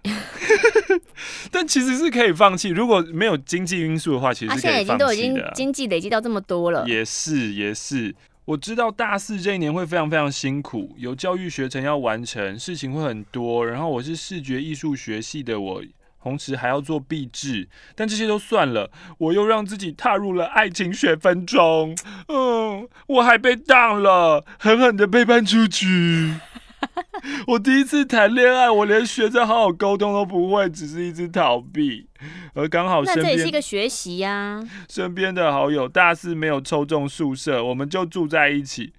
[1.52, 5.06] 但其实是可以放弃，如果没有经济因素的话，其实是可以放弃的。
[5.06, 8.12] 现在已经都已经经济累积到这么多了，也是也是。
[8.44, 13.64] 我知道大四这一年会非常非常辛苦，有教育学程要完成，事情会很多。
[13.64, 15.80] 然后我是视觉艺术学系的，我
[16.20, 21.96] 同时还要做毕制，但这些都算了，我又让自己踏入了爱情学分中。
[22.26, 26.34] 嗯，我还被当了，狠狠的背叛出去。
[27.48, 32.06] 我第一次谈恋爱，我连学着好好沟通都不会，只是一直逃避。
[32.54, 34.62] 而刚好身边，那这也是一个学习呀、啊。
[34.88, 38.92] 身边的好友大四没有抽中宿舍，我们就住在一起，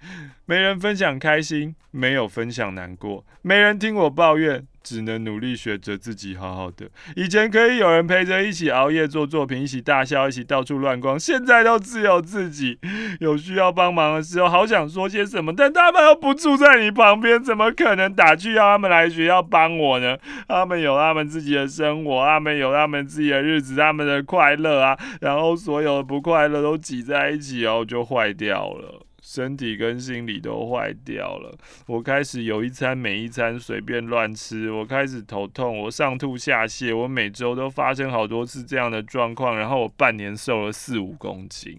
[0.45, 4.65] 没人分享开心，没有分享难过，没人听我抱怨。
[4.88, 6.89] 只能努力学着自己好好的。
[7.17, 11.19] 以前可以有人陪着一起熬夜做作品，一起大笑，一起到处乱逛。
[11.19, 12.80] 现在都只有自己。
[13.19, 20.17] 有需要帮忙的时候，好想说些什么，但他们又不住在你旁边，怎么可能打趣要他们来学校帮我呢？
[20.47, 29.07] 他们有他们自己的生活，他们有他们自己的日子，他们的快乐啊，然后所有的不快乐都挤在一起哦，就坏掉了。
[29.29, 31.53] 身体跟心理都坏掉了，
[31.85, 41.77] 我开始有一餐没一餐随便乱吃，我开始头痛，我上吐下泻，我每周都发生好多次这样的状况，然后我半年瘦了四五公斤。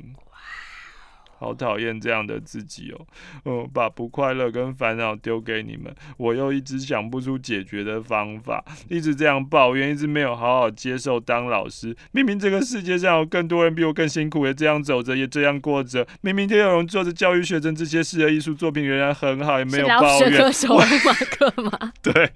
[1.39, 3.07] 好讨厌这样的自己哦，
[3.45, 11.97] 嗯，把不快乐跟烦恼丢给你们，我又一直想不出解决的方法，一直这样抱怨，一直没有好好接受当老师。
[12.13, 16.07] 明明这个世界上有更多人比我更辛苦，也这样走着，也这样过着。
[16.23, 20.39] 明明天有人做着教育学生这些事的艺术作品仍然很好，也没有抱怨。
[20.39, 21.93] 歌手马克吗？
[22.03, 22.33] 对。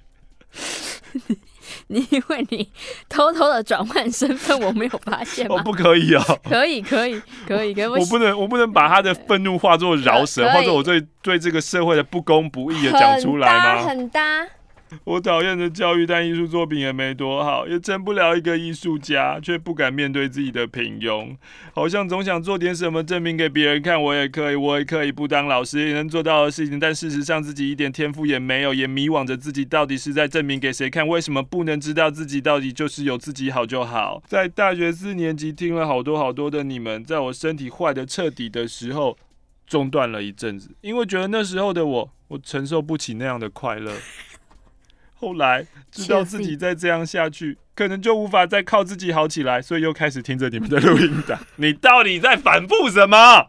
[1.87, 2.69] 你因为你
[3.09, 5.55] 偷偷的转换身份，我没有发现吗？
[5.57, 6.21] 哦，不可以哦。
[6.43, 7.85] 可以，可以，可以，可以。
[7.87, 13.83] 我不能，我不能把他的愤怒化作饶舌，化作我对对这个社会的不公不义的讲出来吗？
[13.87, 14.39] 很搭。
[14.39, 14.47] 很搭
[15.05, 21.35] 我讨厌的教育，但艺术作品也没多好，也成不了一个艺术家，却不敢面对自己的平庸，
[21.73, 31.07] 好像总想做点什么证明给别人看，我也可以，我也可以不当老师也能做到的事情，但事实上自己一点天赋也没有，也迷惘着自己到底是在证明给谁看？
[31.07, 34.21] 为什么不能知道自己到底就是有自己好就好？
[34.27, 39.17] 在大学四年级听了好多好多的你们，在我身体坏得彻底的时候，
[39.65, 43.93] 中断了一阵子，因为觉得那时候的我，我承受不起那样的快乐。
[45.23, 51.39] 后来知道自己再这样下去，可能就无法再靠自己好起来，所以又开始听着你们的录音档。
[51.55, 53.47] 你到底在反复什么？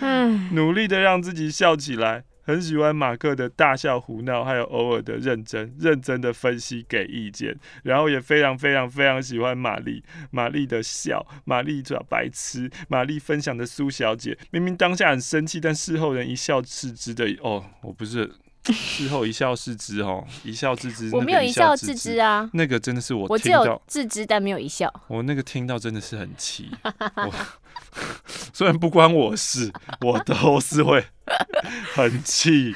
[0.00, 2.24] 嗯努力的让自己笑起来。
[2.46, 7.56] 很喜欢马克的大笑胡闹，还有偶尔的认真、认真的分析给意见。
[7.82, 17.26] 然后也非常非常非常喜欢玛丽，玛丽的笑，玛丽耍白痴，玛丽分享的苏小姐，明明当下很生气，但事后人一笑置之的。
[17.42, 18.30] 哦，我不是。
[18.72, 21.10] 事后一笑置之哦，一笑置之。
[21.12, 24.92] 我没有一笑置之啊，那个真的是我，我只有置之但没有一笑。
[25.08, 26.70] 我那个听到真的是很气。
[28.52, 31.04] 虽然不关我事，我都是会
[31.94, 32.74] 很气。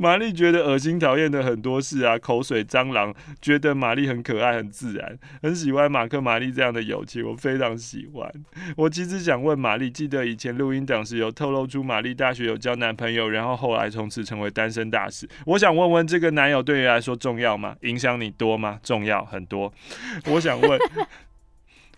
[0.00, 8.32] 玛丽觉得恶心讨厌的很多事啊，口水、蟑螂，觉得玛丽很可爱、很自然，很喜欢马克、玛丽这样的友情，我非常喜欢。
[8.78, 15.28] 我其实想问玛丽，记得以前录音档时有透露出玛丽大学有交男朋友，然后后来从此成为单身大使。
[15.44, 17.76] 我想问问，这个男友对你来说重要吗？
[17.82, 18.80] 影响你多吗？
[18.82, 19.70] 重要，很多。
[20.24, 20.80] 我想问。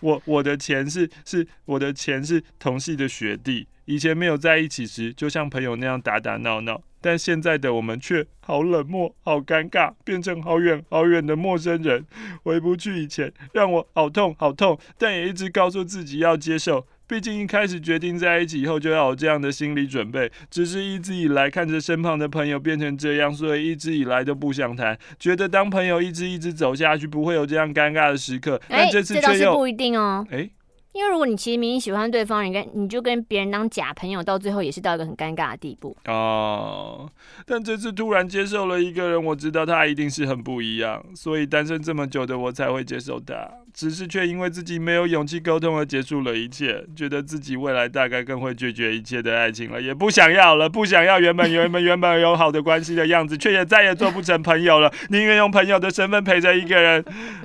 [0.01, 12.05] 我我的钱是是我的钱是同系的学弟，以前没有在一起时，就像朋友那样打打闹闹，但现在的我们却好冷漠、好尴尬，变成好远好远的陌生人。
[12.45, 16.87] 回不去以前，让我好痛好痛，但也一直告诉自己要接受。
[17.09, 24.97] 毕竟一开始决定在一起以后就要有这样的心理准备，只是一直以来看着身旁的朋友变成这样，所以一直以来都不想谈。
[25.19, 28.59] 觉得当朋友一直一直走下去，不会有这样尴尬的时刻。
[28.67, 30.27] 但这次却又，欸，这倒是不一定哦。
[30.31, 30.51] 欸
[30.93, 37.11] 因为如果你其实明明喜欢对方，你跟你就跟别人当假朋友，到最后也是到一个很尴尬的地步哦。
[37.47, 43.35] 但这次突然接受了一个人，我知道他一定是很不一样，所以单身这么久的我才会接受他。
[43.73, 57.03] 只是却因为自己没有勇气沟通而结束了一切，觉得自己未来大概更会拒绝一切的爱情了，也不想要了，不想要原本原本原本有好的关系的样子，却也再也做不成朋友了，宁愿用朋友的身份陪着一个人，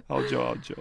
[0.09, 0.75] 好久好久。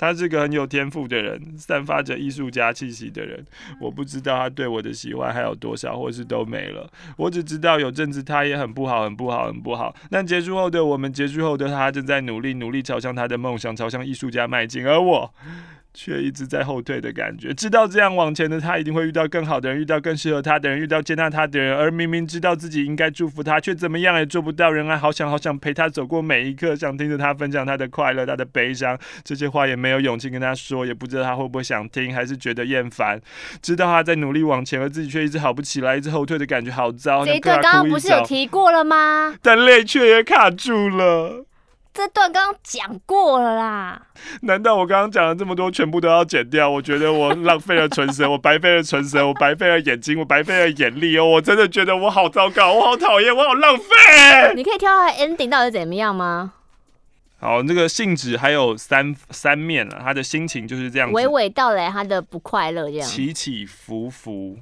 [0.00, 3.44] 他是个很有天赋的人，散发着艺术家气息的人。
[3.78, 6.90] 我不知道他对我的喜欢还有多少，或是都没了。
[7.18, 9.94] 我只知道有阵子他也很不好，很不好，很不好。
[10.10, 14.86] 但结束后的我们，结束后的他正在努力，努力朝向他的梦想，朝向艺术家迈进。
[14.86, 15.34] 而我。
[15.92, 24.70] 却一直在后退的感觉，知道这样往前的他一定会遇到更好的人，遇到更适合他的人，遇到接纳他的人，而明明知道自己应该祝福他，却怎么样也做不到。
[24.70, 33.20] 仍然好想好想陪他走过每一刻，想听着他分享他的快乐、他的悲伤，这些话也没有勇气跟他说，也不知道他会不会想听，还是觉得厌烦。
[33.60, 37.24] 知道他在努力往前，而自己却一直好不起来，一直后退的感觉好糟。
[37.26, 39.34] 这一段刚刚不是有提过了吗？
[39.42, 41.44] 但泪却也卡住了。
[41.92, 44.00] 这段刚刚讲过了啦，
[44.42, 46.70] 难道我刚刚讲了这么多，全部都要剪掉？
[46.70, 51.26] 我觉得我浪费了唇舌，我白费了唇舌，我白费了眼睛，我白费了眼力哦！
[51.26, 54.54] 我真的觉得我好糟糕，我好讨厌，我好浪费。
[54.54, 56.52] 你可以挑他 ending 到底怎么样吗？
[57.40, 64.58] 好，那个信纸还有三三面啊，他的心情就是这样子，娓娓道来他的不快乐，这样起起伏伏，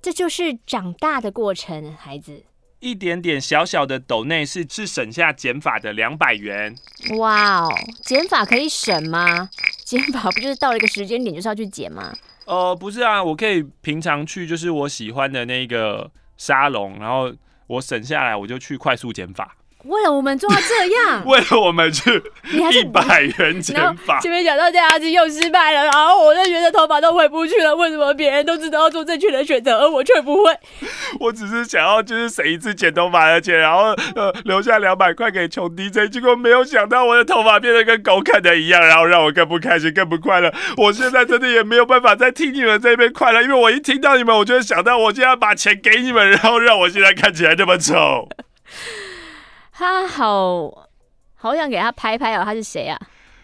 [0.00, 2.44] 这就是长大的过程，孩子。
[2.82, 6.74] 一点点小小的斗内是是省下减法的两百元。
[7.16, 9.48] 哇哦，减法可以省吗？
[9.84, 12.12] 减法不就是到了一个时间点就是要去减吗？
[12.44, 17.32] 呃，不是啊，我可以平常去就是我喜欢的那个沙龙，然后
[17.68, 19.56] 我省下来我就去快速剪发。
[19.84, 22.22] 为了我们做到这样， 为了我们去
[22.70, 27.74] 一百元剪发，前面讲到这样子又失败了，然后我就觉得头发都回不去了。
[27.74, 30.56] 为什么别人都知道要做正确的选择，而我却不会？
[31.20, 40.52] 我只是想要就是省一次剪头发的钱，然后呃留下两百块给穷 DJ，结果没有想到我的头发变得跟狗啃的一样，然后让我更不开心，更不快乐。
[40.76, 48.28] 我现在真的也没有办法再听你们这边快乐，因为我一听到你们，我就会想到我现在把钱给你们，然后让我现在看起来这么丑。
[49.82, 50.88] 他好
[51.34, 52.96] 好想给他拍拍哦，他是谁啊？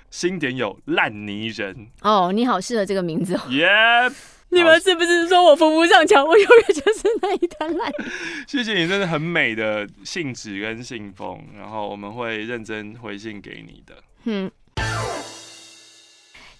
[0.08, 3.40] 新点有烂泥人哦，你好适合这个名字哦。
[3.50, 4.12] 耶！Yep,
[4.50, 7.90] 你们是不是说我扶不上墙，我永远就是那一滩烂？
[8.46, 13.94] 谢谢你，真的很美的信纸跟信封，然后我们会认真回信给你的。
[14.22, 14.48] 嗯。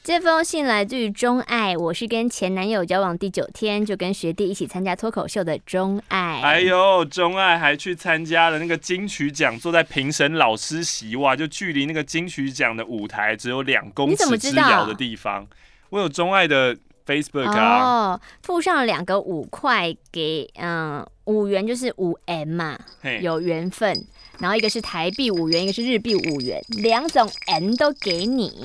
[0.08, 6.40] 这封信来自于钟爱，我是跟前男友交往第九天就跟学弟一起参加脱口秀的钟爱。
[6.40, 15.46] 哎呦，钟爱还去参加了那个金曲奖，坐在评审老师席，哇，就距离那个金曲奖的舞台只有两公尺之遥的地方。
[15.90, 22.78] 我有钟爱的 Facebook 啊，哦，附上了两个五块给，嗯，五元就是五 M 嘛，
[23.20, 23.94] 有缘分。
[24.38, 28.64] 然后一个是台币五元，一个是日币五元，两种 M 都给你。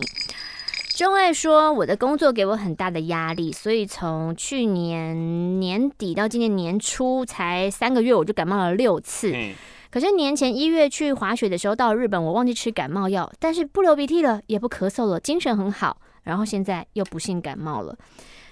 [0.95, 9.31] 钟爱说：“我的工作给我很大的压力，所以从去年年底到今年年初，才三个月我就感冒了六次。
[9.33, 9.55] 嗯、
[9.89, 15.97] 可是年前一月去滑雪的时候，到日本，我忘记吃感冒药，但是不流鼻涕了，也不咳嗽了，精神很好。
[16.23, 17.97] 然后现在又不幸感冒了。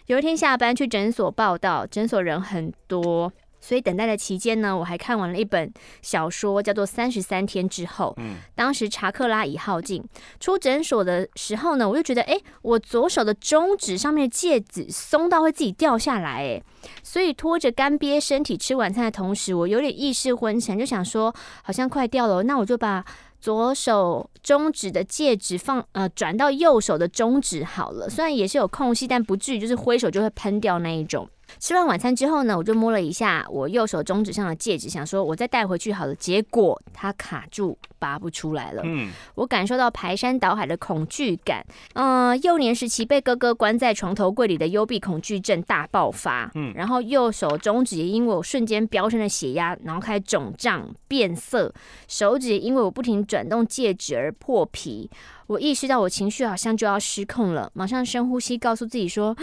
[0.08, 5.72] 有一天下班去诊所报道，诊所人很多。”所以等待的期间呢，我还看完了一本
[6.02, 8.08] 小说，叫做《三十三天之后》。
[8.22, 10.04] 嗯，当时查克拉已耗尽，
[10.40, 16.64] 出诊所的时候呢，我就觉得，哎，我左手的中指上面的戒指松到会自己掉下来，哎，
[17.04, 23.06] 所以拖着干瘪身体吃晚餐的同时，我有点意识昏沉，就想说，好像快掉了，那我就把
[23.40, 31.30] 左手中指的戒指放呃转到右手的中指好了，虽然也是有空隙，但不至于就是挥手就会喷掉那一种。
[31.60, 36.16] 吃完晚餐之后呢，我就摸了一下我右手中指上的戒指，想说我再带回去好了。
[36.16, 38.82] 结果它卡住，拔不出来了。
[38.86, 41.66] 嗯，我感受到排山倒海的恐惧感。
[41.94, 46.50] 嗯、呃，幼年时期被哥哥关在床头柜里的幽闭恐惧症大爆发。
[46.56, 51.74] 嗯，然后右手中指也因为我瞬间飙升的血压，然后开始肿胀变色，
[52.08, 55.10] 手指也因为我不停转动戒指而破皮。
[55.48, 59.36] 我意识到我情绪好像就要失控了，马上深呼吸，告诉自己说。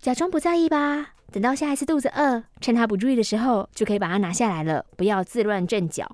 [0.00, 1.10] 假装不在意吧。
[1.30, 6.10] 等到下一次肚子饿，趁他不注意的时候，就可以把它拿下来了，不要自乱阵脚。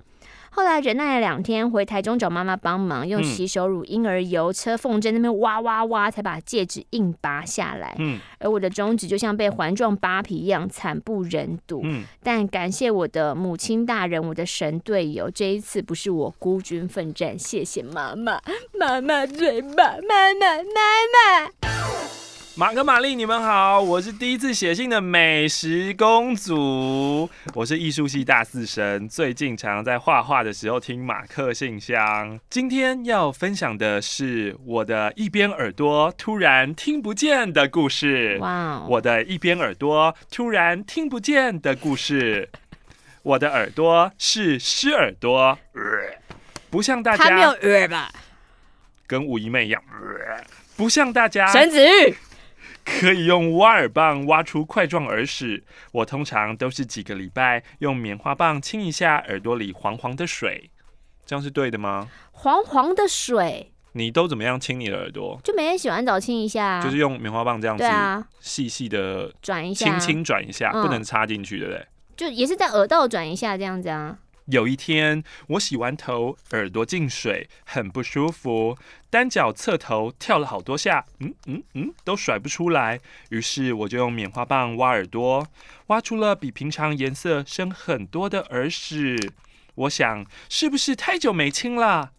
[0.50, 7.94] 后来忍耐了两天，回台中找妈妈帮忙，用洗手乳、婴儿油、车缝针那边挖挖挖，才把戒指硬拔下来。
[7.98, 11.82] 嗯，而我的中指就像被环状扒皮一样，惨不忍睹。
[11.84, 18.40] 嗯，但感谢我的母亲大人，我的神队友，这一次不是我孤军奋战，谢谢妈妈，
[18.78, 22.15] 妈妈最棒，妈妈，妈妈。
[22.58, 32.40] 马克、玛丽，你们好，我是第一次写信的美食公主，我是艺术系大四生，最近常常在画画的时候听马克信箱。
[32.48, 38.38] 今天要分享的是我的一边耳朵突然听不见的故事。
[38.40, 42.48] 哇我的一边耳朵突然听不见的故事。
[43.22, 45.58] 我的耳朵是湿耳朵，
[46.70, 47.24] 不像大家。
[47.24, 48.10] 他没有吧？
[49.06, 49.82] 跟五姨妹一样，
[50.74, 51.46] 不像大家。
[51.48, 52.16] 沈子玉。
[52.86, 60.70] 可以用挖耳棒挖出块状耳屎，我通常都是几个礼拜用棉花棒清一下耳朵里黄黄的水，
[61.26, 62.08] 这样是对的吗？
[62.30, 65.38] 黄黄的水，你都怎么样清你的耳朵？
[65.42, 71.86] 就每天洗完澡清一下，就是用棉花棒这样子，对啊，细细的转一下，轻轻转一下，不能插进去，对不对？
[72.16, 74.16] 就也是在耳道转一下这样子啊。
[74.46, 78.78] 有一天，我洗完头，耳朵进水，很不舒服，
[79.10, 83.00] 单脚侧头跳了好多下，嗯嗯嗯，都甩不出来。
[83.30, 85.46] 于是我就用棉花棒挖耳朵，
[85.88, 89.32] 挖出了比平常颜色深很多的耳屎。
[89.74, 92.12] 我想，是不是太久没清了？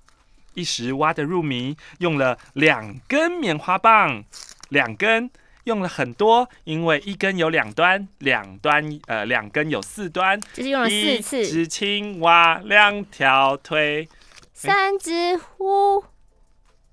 [0.53, 4.25] 一时挖得入迷，用了两根棉花棒，
[4.69, 5.31] 两根。
[5.67, 11.41] 用了很多，因为一根有两端，两端呃两根有四端，就是用了四次。
[11.41, 14.07] 一只青蛙两条腿，
[14.53, 16.05] 三只乌。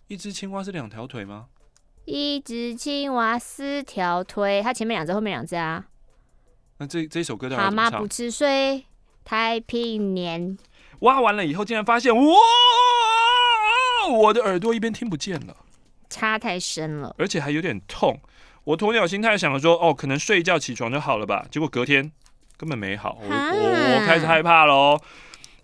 [0.09, 1.47] 一只青蛙是两条腿吗？
[2.05, 5.85] 一只青蛙四条腿，它前面两只，后面两只啊。
[6.79, 8.87] 那这这首歌叫蛤蟆不吃水，
[9.25, 10.59] 太平年。
[11.01, 12.35] 挖完了以后，竟然发现哇，
[14.11, 15.59] 我的耳朵一边听不见了，
[16.11, 18.19] 插太深了，而且还有点痛。
[18.65, 21.47] 我鸵鸟心态想着说，哦，可能睡一觉起床就好了吧。
[21.51, 22.11] 结果隔天
[22.57, 24.99] 根本没好，我我我开始害怕喽。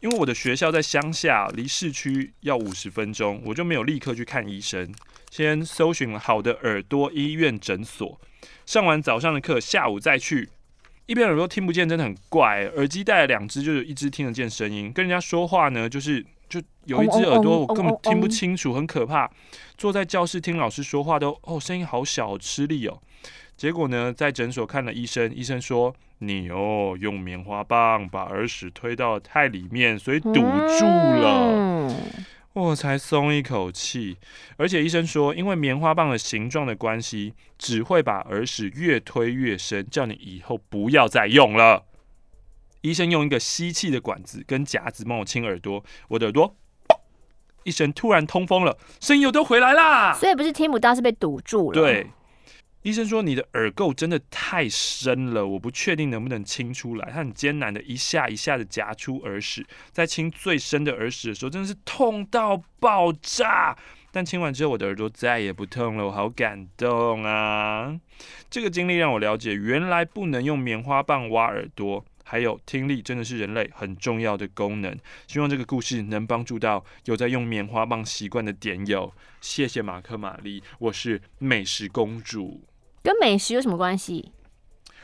[0.00, 4.92] 因为我的学校在乡下，离市区要五十分钟，我就没有立刻去看医生，
[5.30, 8.20] 先搜寻了好的耳朵医院诊所。
[8.66, 10.50] 上完早上的课，下午再去。
[11.06, 12.64] 一边耳朵听不见，真的很怪。
[12.76, 14.92] 耳机戴了两只，就有一只听得见声音。
[14.92, 16.24] 跟人家说话呢，就是。
[16.50, 19.30] 就有一只耳朵，我根本听不清楚，很可怕。
[19.78, 23.00] 坐在教室听老师说话都哦，声音好小，好吃力哦。
[23.56, 31.94] 结果呢，在诊所看了医生，医生说你哦，用棉花棒把耳屎推到太里面，所以堵住了。
[32.52, 34.16] 我才松一口气。
[34.56, 41.84] 而且医生说，因为棉花棒的形状的关系，只会把耳屎越推越深，叫你以后不要再用了。
[42.82, 46.56] 医生用一个吸气的管子跟夹子帮我清耳朵，我的耳朵
[47.64, 50.14] 一声突然通风了，声音又都回来啦。
[50.14, 51.74] 所以不是听不到，是被堵住了。
[51.74, 52.06] 对，
[52.82, 57.10] 医生说你的耳垢真的太深了，我不确定能不能清出来。
[57.10, 63.76] 他很艰难的一下一下的夹出耳屎，在清最深的耳屎的时候，真的是痛到爆炸。
[64.12, 67.94] 但清完之后，我的耳朵再也不痛了，我好感动啊！
[68.48, 72.04] 这个经历让我了解，原来不能用棉花棒挖耳朵。
[72.24, 74.96] 还有听力真的是人类很重要的功能，
[75.26, 79.12] 希望这个故事能帮助到有在用棉花棒习惯的点友。
[79.40, 82.62] 谢谢马克玛丽，我是美食公主。
[83.02, 84.32] 跟美食有什么关系？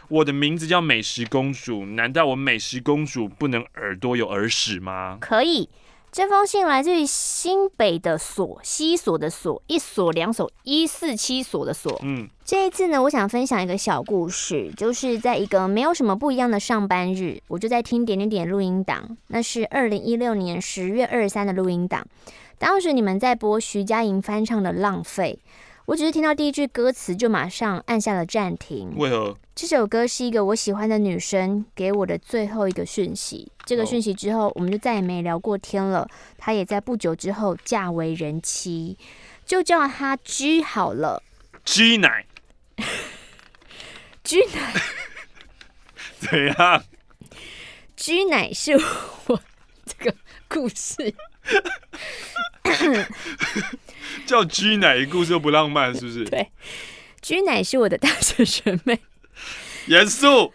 [0.09, 5.19] 我的名字叫美食公主，难道我美食公主不能耳朵有耳屎吗？
[5.21, 5.69] 可以。
[6.17, 11.95] 这封信来自于新北的所，西所的所，一所两所，一四七所的所。
[12.03, 22.03] 嗯，这一次呢，我想分享一个小故事，就是在一个没有什么不一样的上班日，我就在听点点点录音档，那是二零一六年十月二十三的录音档。
[22.57, 25.39] 当时你们在播徐佳莹翻唱的《浪费》。
[25.87, 28.93] 我只是听到第一句歌词，就马上按下了暂停。
[28.97, 29.39] 为何？
[29.55, 33.53] 这首歌是一个我喜欢的女生给我的最后一个讯息。
[33.65, 36.09] 这个讯息之后，我们就再也没聊过天了。
[36.37, 38.99] 她也在不久之后嫁为人妻，
[39.47, 41.23] 就叫她 G 好了。
[41.65, 42.27] G 奶
[44.25, 44.73] ，G 奶，
[46.19, 46.85] 怎样
[47.95, 48.73] ？G 奶是
[49.27, 49.41] 我
[49.87, 50.17] 这个
[50.49, 51.15] 故事。
[54.27, 56.25] 叫 G 奶一故事又不浪漫，是不是？
[56.25, 56.51] 对
[57.21, 59.01] ，G 奶是我的大学学妹。
[59.87, 60.53] 严肃，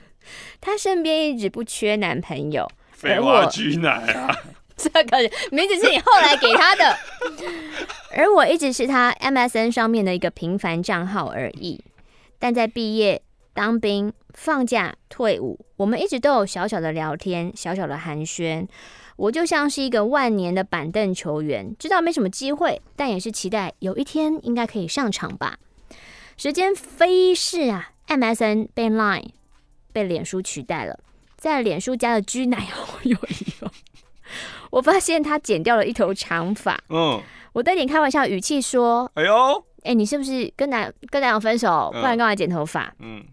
[0.59, 2.69] 她身边一直不缺男朋友。
[2.91, 4.35] 废话，G 奶啊，
[4.77, 5.17] 这个
[5.51, 6.97] 名字是你后来给她的。
[8.13, 11.83] 而我一直是她 MSN 上面的一个平凡账号而已。
[12.37, 13.21] 但在毕业
[13.53, 18.67] 当兵、放假、退伍，我们一直都有小小的聊天，小小的寒暄。
[19.21, 25.59] 我就像是一个万年的板凳球员，知道没什么机会，但也是期待有一天应该可以上场吧。
[26.37, 29.29] 时间飞逝啊，MSN 被 Line
[29.93, 30.99] 被脸书取代了，
[31.37, 33.69] 在脸书加了 G 奶好友以后，
[34.71, 36.79] 我发现他剪掉了一头长发。
[36.89, 37.21] 嗯，
[37.53, 43.23] 我带点开玩笑语气说：“哎呦，哎，你是不是跟男跟男友分手，不然干嘛剪头发？”嗯，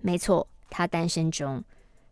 [0.00, 1.64] 没错，他单身中。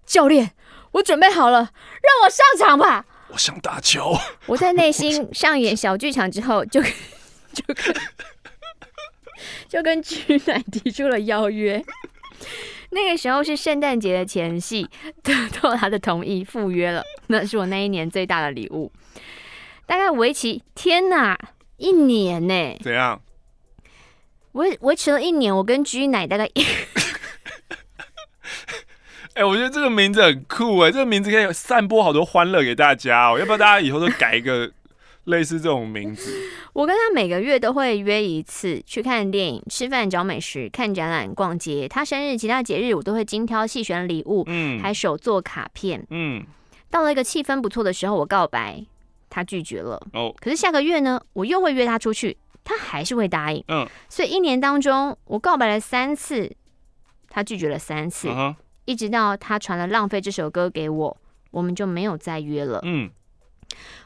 [0.04, 0.50] 教练，
[0.90, 3.06] 我准备好了，让我上场吧。
[3.33, 4.14] 我想打球。
[4.47, 7.95] 我在内心上演小剧场之后，就就跟
[9.68, 11.83] 就跟 G 奶提出了邀约。
[12.91, 14.87] 那个时候是圣诞节的前夕，
[15.22, 17.03] 得到他的同意，赴约了。
[17.28, 18.93] 那是我那一年最大的礼物。
[19.87, 21.39] 大概为期，天哪，
[21.78, 22.78] 一年呢？
[22.83, 23.22] 怎样？
[24.53, 26.51] 维维持了一年，我跟 G 奶大概。
[29.35, 33.39] 哎、欸，我觉得这个名字很酷哎，这个名字可以散播好多欢乐给大家哦。
[33.39, 34.70] 要不要大家以后都改一个
[35.24, 36.30] 类似这种名字？
[36.74, 41.89] 我跟他每个月都会约一次，去看电影、吃饭、找美食、看展览、逛街。
[41.89, 46.45] 他生日、其他节日，我都会精挑细选礼物，嗯，还手做卡片，嗯。
[46.91, 48.85] 到了一个气氛不错的时候，我告白，
[49.30, 49.99] 他拒绝了。
[50.12, 53.64] 哦，可是下个月呢，我又会约他出去，他还是会答应。
[53.68, 56.53] 嗯，所以一年当中，我告白了三次，
[57.30, 58.28] 他拒绝了三次。
[58.28, 58.55] 嗯
[58.93, 61.16] 一直到他传了《浪费》这首歌给我，
[61.51, 62.78] 我们就没有再约了。
[62.82, 63.09] 嗯，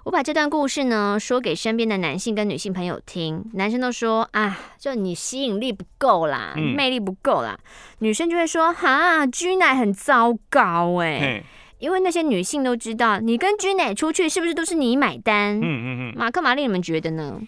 [0.05, 7.59] 我把这段故事呢说给身边的男性跟女性朋友听，男生都说啊，就你吸引力不够啦，嗯、魅力不够啦。
[7.99, 11.45] 女生就会说哈，G 奶很糟糕哎、欸，
[11.80, 15.59] 因为那些女性都知道，你跟 G 奶出去是不是都是你买单？
[15.59, 17.41] 嗯嗯嗯，马克、玛丽，你们觉得呢？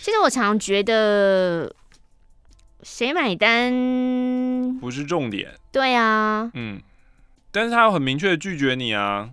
[0.00, 1.74] 其实我常觉得。
[2.82, 4.78] 谁买单？
[4.80, 6.80] 不是重点，对啊，嗯，
[7.50, 9.30] 但是他有很明确的拒绝你啊，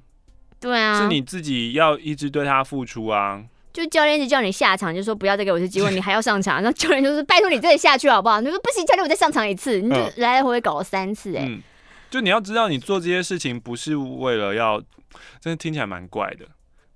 [0.60, 3.44] 对啊，是你自己要一直对他付出啊。
[3.72, 8.42] 就教练一直叫你下场，就说不要再给我一次机会， 你还要上场，然后教练就说拜托你自己下去好不好？
[8.42, 11.62] 你说不行，教练我再上场一次，你就来来回回搞了三次、欸，哎、嗯，
[12.10, 14.80] 就你要知道，你做这些事情不是为了要，
[15.40, 16.46] 真的听起来蛮怪的。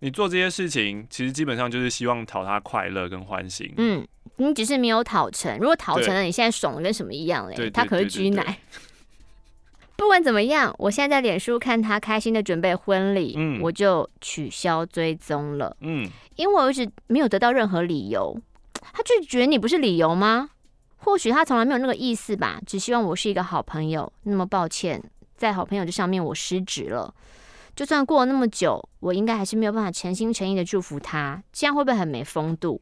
[0.03, 3.73] 你做这些事情，其实基本上就是希望讨他快乐跟欢心。
[3.77, 5.57] 嗯，你只是没有讨成。
[5.57, 7.69] 如果讨成了，你现在爽的跟什么一样嘞？
[7.69, 8.59] 他可是 G 奶。
[9.95, 15.73] 不管怎么样，我现在在脸书看他开心的准备婚礼，嗯，我就取消追踪了。
[15.79, 18.37] 嗯，因为我一直没有得到任何理由。
[18.91, 20.49] 他拒绝你不是理由吗？
[20.97, 24.11] 或许他从来没有那个意思吧，只希望我是一个好朋友。
[24.23, 25.01] 那么抱歉，
[25.37, 27.13] 在好朋友这上面我失职了。
[27.75, 32.79] 就算过了那么久，我应该还是没有办法诚心诚意的祝福他，这样会不会很没风度？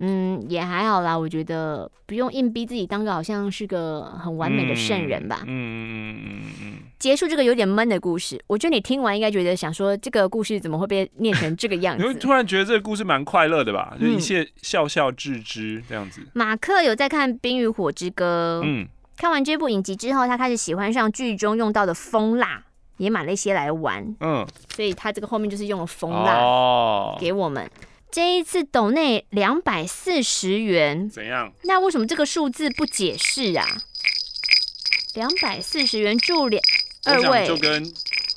[0.00, 5.40] 嗯，也还好啦，我觉得不用硬逼自己当个好像是个很完美的圣人吧。
[5.44, 6.74] 嗯嗯嗯嗯嗯。
[7.00, 12.02] 结束这个有点闷的故事，我觉得你听完应该觉得想说这个故事怎么会被念成这个样子？
[12.04, 13.96] 你会突然觉得这个故事蛮快乐的吧？
[14.00, 16.20] 就一切笑笑置之这样子。
[16.32, 22.62] 马克有在看《冰与火之歌》，嗯，看完这部影集之后，他开始喜欢上剧中用到的蜂蜡。
[22.98, 27.64] 也买了一些来玩，嗯，所以他这个后面就是用了蜂蜡给我们。
[27.64, 27.70] 哦、
[28.10, 31.52] 这一次斗内两百四十元，怎样？
[31.62, 33.66] 那为什么这个数字不解释啊？
[35.14, 36.62] 两百四十元助两，
[37.04, 37.84] 二位就跟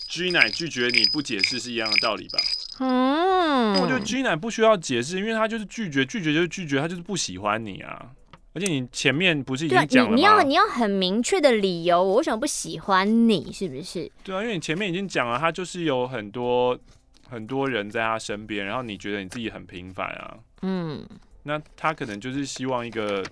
[0.07, 2.39] G 奶拒绝你不解释是一样的道理吧？
[2.79, 8.07] 嗯，我觉得 G 奶不需要解释，因为他就是拒绝，拒绝就是拒绝，他就是不喜欢你啊。
[8.53, 10.15] 而且你前面不是已经讲了吗？
[10.15, 13.51] 你你要你要很明确的理由，我为什么不喜欢你？
[13.51, 14.11] 是不是？
[14.23, 16.77] 对啊，因为你前面已经讲了，他就是有很多
[17.29, 20.37] 很多人在他身边，然后你觉得你自己很平凡啊。
[20.61, 21.03] 嗯，
[21.43, 23.23] 那他可能就是希望一个。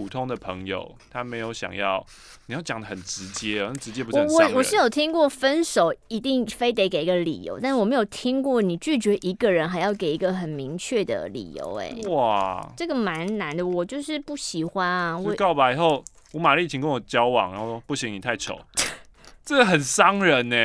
[0.00, 2.02] 普通的朋友，他没有想要，
[2.46, 4.52] 你要讲的很直接啊，直接不是很伤人。
[4.52, 11.74] 我我是有听过分手一定非得给一个理由，但是我没有听过你拒绝一个人还要给一个很明确的理由。
[11.74, 13.66] 哎，哇，这个蛮难的。
[13.66, 15.18] 我就是不喜欢啊。
[15.18, 18.58] 我告白以后，吴玛丽请跟我交往，然后说不行，你太丑，
[19.44, 20.56] 这个很伤人呢。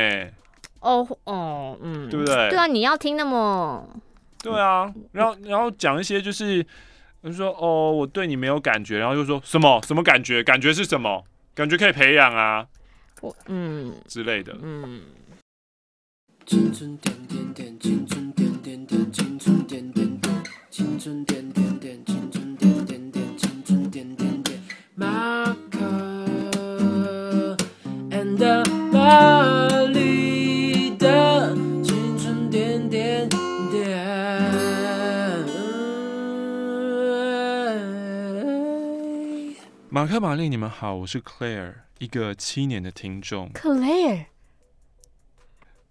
[0.80, 2.48] 哦哦，嗯，对不对？
[2.48, 3.86] 对啊，你要听那么，
[4.42, 6.66] 对啊，然后然后讲一些就是。
[7.30, 10.42] 就说哦，我对你没有感觉，然后就说什么什么感觉？
[10.42, 11.24] 感觉是什么？
[11.54, 12.66] 感觉可以培养啊，
[13.22, 15.02] 我嗯之类的嗯。
[16.44, 24.60] 青春点点点，青春点点点，青春点点点，青春点点点，青春点点点，青春点点点。
[24.94, 27.56] 马克
[28.10, 28.38] and
[39.96, 43.50] 马克、玛丽，你们好，我是 Claire，一个七年的听众。
[43.54, 44.26] Claire，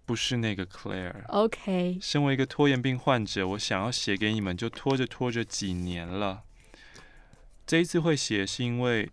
[0.04, 1.26] 不是那个 Claire。
[1.26, 1.98] OK。
[2.00, 6.44] 身为一个拖延病患者，我想要写给你们，就拖着拖着几年了。
[7.66, 9.10] 这一次会写，是因为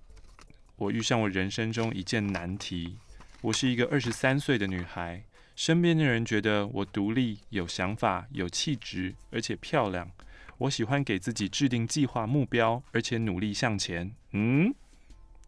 [0.76, 3.00] 我遇上我人生中一件难题。
[3.41, 5.24] 我是一个二十三岁的女孩，
[5.56, 10.12] 身边的人觉得我独立、有想法、有气质，而且漂亮。
[10.60, 14.14] 我喜欢给自己制定计划、目标，而且努力向前。
[14.34, 14.72] 嗯。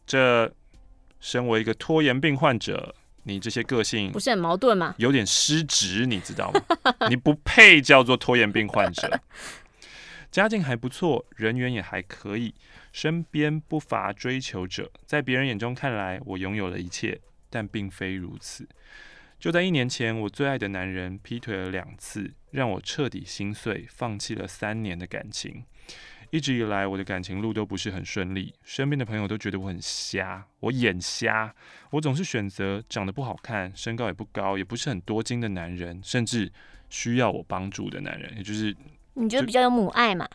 [0.06, 0.54] 这，
[1.20, 4.94] 身为一个拖延病患者，你这些个性不是很矛盾吗？
[4.98, 6.62] 有点失职，你知道吗？
[7.10, 9.20] 你不配叫做拖延病患者。
[10.32, 12.54] 家境还不错，人缘也还可以，
[12.92, 18.68] 身边不乏追求者，在别人眼中看来，我拥有了一切，但并非如此。
[19.40, 25.64] 就在一年前，我最爱的男人劈腿了两次，让我彻底心碎，放弃了三年的感情。
[26.36, 31.56] 一直以来，我的感情路都不是很顺利，身边的朋友都觉得我很瞎，我眼瞎。
[31.92, 36.52] 我总是选择长得不好看、身高也不高、也不是很多金的男人，甚至
[36.90, 38.76] 需要我帮助的男人，也就是
[39.14, 40.28] 你觉得比较有母爱嘛？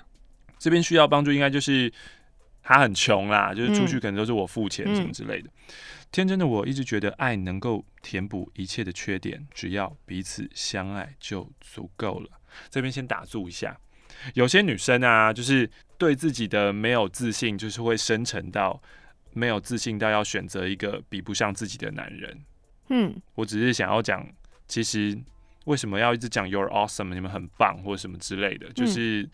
[0.59, 1.93] 这边需要帮助，应该就是
[2.63, 5.49] 他很穷啦，就是出去可能都是我付钱什么之类的。
[5.49, 5.75] 嗯嗯、
[6.11, 12.41] 天真的我一直觉得爱能够填补一切的缺点，只要彼此相爱就足够了。
[12.71, 13.79] 这边先打住一下。
[14.35, 15.69] 有些女生啊，就是
[15.99, 18.81] 对自己的没有自信，就是会深沉到
[19.33, 22.39] 没有自信到要选择一个比不上自己的男人。
[22.89, 24.27] 嗯，我只是想要讲，
[24.67, 25.19] 其实
[25.65, 29.29] 为什么要一直讲 You're awesome，你们很棒或者什么之类的，就是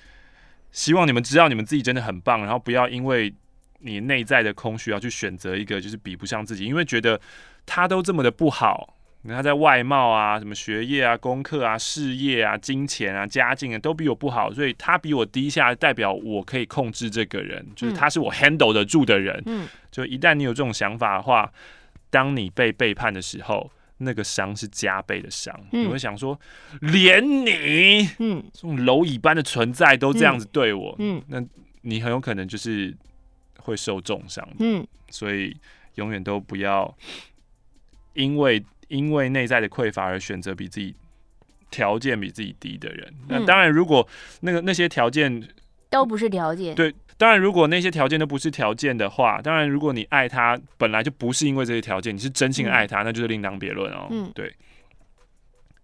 [0.73, 3.33] 希望你们知道你们自己真的很棒，然后不要因为
[3.79, 7.21] 你内在的空虚要去选择一个就是比不上自己，因为觉得
[7.65, 8.96] 他都这么的不好。
[9.35, 19.43] 他在外貌啊、什么学业啊、功课啊、事业啊、金钱啊、家境啊，都比我不好，所以他比我低下，代表我可以控制这个人，就是他是我 handle 得住的人。
[19.47, 21.51] 嗯，就一旦你有这种想法的话，
[22.11, 25.59] 当你被背叛的时候，那个伤是加倍的伤。
[25.73, 26.39] 嗯，你会想说，
[26.81, 31.43] 连你，嗯，这种蝼蚁般的存在都这样子对我，嗯，那
[31.83, 32.95] 你很有可能就是
[33.59, 34.47] 会受重伤。
[34.59, 35.57] 嗯，所以
[35.97, 36.95] 永远都不要
[38.13, 38.63] 因为。
[38.89, 40.95] 因为内在的匮乏而选择比自己
[41.71, 44.07] 条件比自己低的人，那当然，如果
[44.41, 45.47] 那个那些条件
[45.91, 54.07] 都不是条件，对，当然如果那些条件都不是条件的话，当然如果你爱他本来就不是因为这些条件，你是真心爱他，那就是另当别论哦。
[54.11, 54.55] 嗯，对。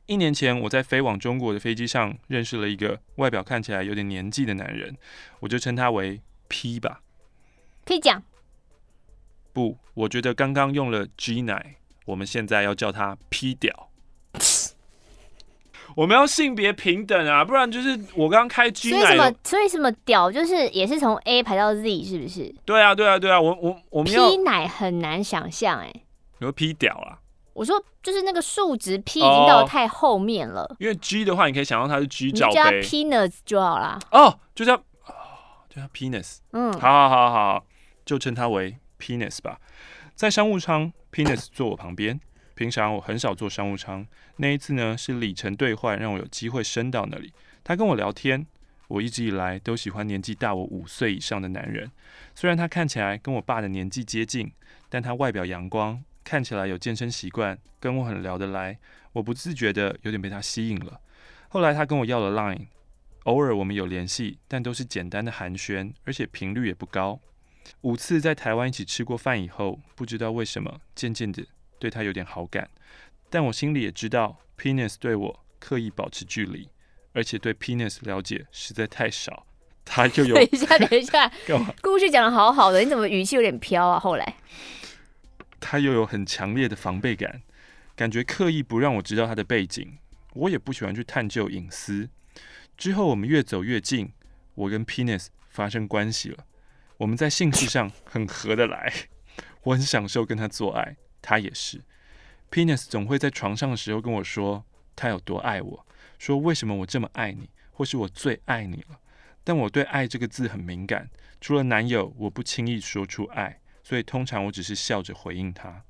[0.06, 4.96] 一年前我在飞往中国的飞机上认识了一个外表看起来有点年纪的男人，
[5.40, 7.00] 我就称他为 P 吧。
[7.84, 8.22] P 讲？
[9.52, 11.76] 不，我觉得刚刚用了 G 奶。
[12.06, 13.90] 我们现在要叫他 P 屌，
[15.94, 19.34] 我们要性别平等啊，不然就是我刚刚开 G 奶，所以什么？
[19.44, 22.54] 所以什么屌就是也是从 A 排到 Z，是不是？
[22.64, 26.04] 对啊，对啊，对啊，我我我们要 P 奶很难想象哎、欸，
[26.38, 27.18] 你说 P 屌啊？
[27.52, 34.82] 我说就是那个数值 P 已经到太后面了，哦、因为 G 的话，你可以想象它是 G 罩杯，你叫 Penis 就好了哦，就叫哦，
[35.68, 37.66] 就叫 Penis，嗯，好好好好，
[38.06, 39.58] 就称它为 Penis 吧，
[40.14, 40.90] 在商务舱。
[41.12, 42.18] Penis 坐我旁边，
[42.54, 44.06] 平常我很少坐商务舱。
[44.36, 47.32] 那一次呢，是里程兑换，让我有机会升到那里。
[47.62, 48.46] 他跟我聊天。
[48.88, 51.90] 我一直以来都喜欢年纪大我五岁以上的男人，
[52.34, 54.52] 虽然他看起来跟我爸的年纪接近，
[54.90, 58.78] 但他外表阳光，看起来有健身习惯，跟我很聊得来。
[59.12, 61.00] 我不自觉的有点被他吸引了。
[61.48, 62.66] 后来他跟我要了 Line，
[63.22, 67.18] 偶尔我们有联系，但都是简单的寒暄，而且频率也不高。
[67.82, 71.44] 五次在台湾一起吃过饭以后，不知道为什么，渐渐的
[71.78, 72.70] 对他有点好感。
[73.30, 76.68] 但我心里也知道，Penis 对我刻意保持距离，
[77.12, 79.46] 而且对 Penis 了解实在太少。
[79.84, 81.74] 他就有 等一下，等一下， 干嘛？
[81.82, 83.98] 故事讲得好好的，你怎么语气有点飘啊？
[83.98, 84.36] 后来
[85.58, 87.42] 他又有很强烈的防备感，
[87.96, 89.98] 感觉刻意不让我知道他的背景。
[90.34, 92.08] 我也不喜欢去探究隐私。
[92.76, 94.12] 之后我们越走越近，
[94.54, 96.44] 我跟 Penis 发生关系了。
[97.02, 98.92] 我们在性事上很合得来，
[99.64, 101.82] 我很享受跟他做爱，他也是。
[102.48, 105.86] Penis 总会在床上的时候跟我说他有多爱我，
[106.20, 109.00] 说为什么我这么爱你，或是我最爱你了。
[109.42, 115.82] 但我对“爱”这个字很敏感，除了男友，我不轻易说出爱，所以通常我只是笑着回应他。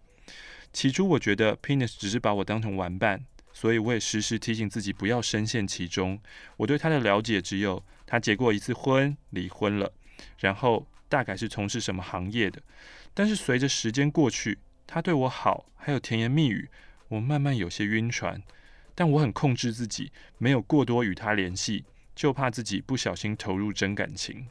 [0.73, 6.19] 起初我觉得 Penis 只是把我当成玩伴，所以我也时时提醒自己不要深陷其中。
[6.57, 9.93] 我对他的了解只有他结过一次婚，离婚了，
[10.39, 10.87] 然后。
[11.13, 12.63] 大概是从事什么行业的，
[13.13, 16.71] 但是随着时间过去，他对我好，还有甜言蜜语，
[17.09, 18.43] 我慢慢有些晕船。
[18.95, 21.85] 但我很控制自己，没有过多与他联系，
[22.15, 24.47] 就怕自己不小心投入真感情。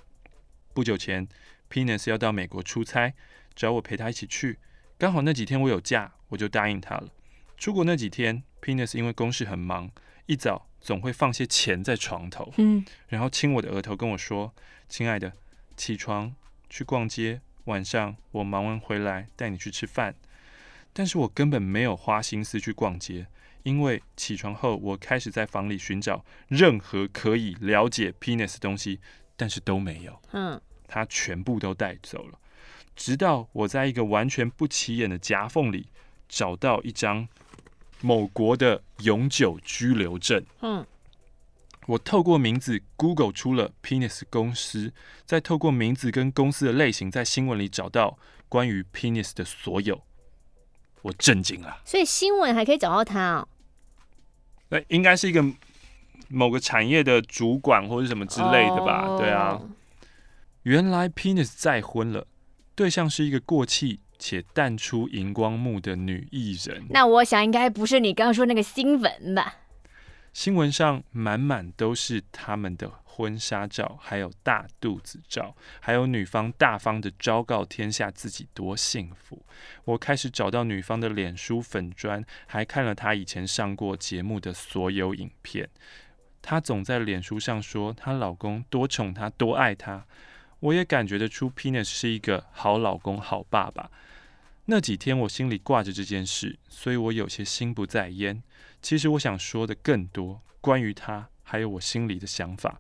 [0.72, 1.28] 不久前
[1.68, 3.16] ，Penis 要到美国出差，
[3.56, 4.60] 找我陪他一起去。
[5.00, 7.10] 刚好那几天我有假，我就答应他了。
[7.58, 9.90] 出国那几天，Penis 因为公事很忙，
[10.28, 14.54] 一早总会放些钱在床头，嗯，然后亲我的额头跟我说
[14.88, 15.34] ：“亲爱的，
[15.76, 16.36] 起床
[16.72, 20.16] 去逛街，晚上我忙完回来带你去吃饭。”
[20.92, 23.28] 但是我根本没有花心思去逛街。
[23.64, 29.00] 因为起床后，我开始在房里寻找任何可以了解 penis 的东西，
[29.36, 30.20] 但是都没有。
[30.32, 32.40] 嗯，他全部都带走了。
[32.96, 35.90] 直到我在一个完全不起眼的夹缝里
[36.28, 37.28] 找到一张
[38.02, 40.44] 某国的永久居留证。
[40.62, 40.84] 嗯，
[41.88, 44.94] 我透过名字 Google 出了 penis 公司，
[45.26, 48.18] 再透过名字跟公司的类型，在新闻里找到
[48.48, 50.02] 关于 penis 的所有。
[51.02, 51.82] 我震惊了。
[51.84, 53.48] 所以新闻还可以找到他哦。
[54.70, 55.44] 那应该是一个
[56.30, 59.20] 某个产业的主管或者什么之类的吧？Oh.
[59.20, 59.62] 对啊，
[60.64, 62.28] 原来 Penis 再婚了，
[62.76, 66.86] 对象是一个过气且淡出荧光幕的女艺人。
[66.92, 69.56] 那我想应该不是你刚刚说那个新闻吧？
[70.34, 79.46] 新闻上满满都是他们的婚纱照，还有大肚子照，还有女方大方的昭告天下自己多幸福。
[79.84, 85.70] 我开始找到女方的脸书粉砖，还看了她以前上过节目的所有影片。
[86.42, 90.06] 她总在脸书上说她老公多宠她，多爱她。
[90.62, 93.92] 我也感觉得出，Penis 是一个好老公、好爸爸。
[94.66, 98.42] 那几天我心里挂着这件事，所以我有些心不在焉。
[98.82, 102.80] 其实我想说的更多，关于他，还有我心里的想法，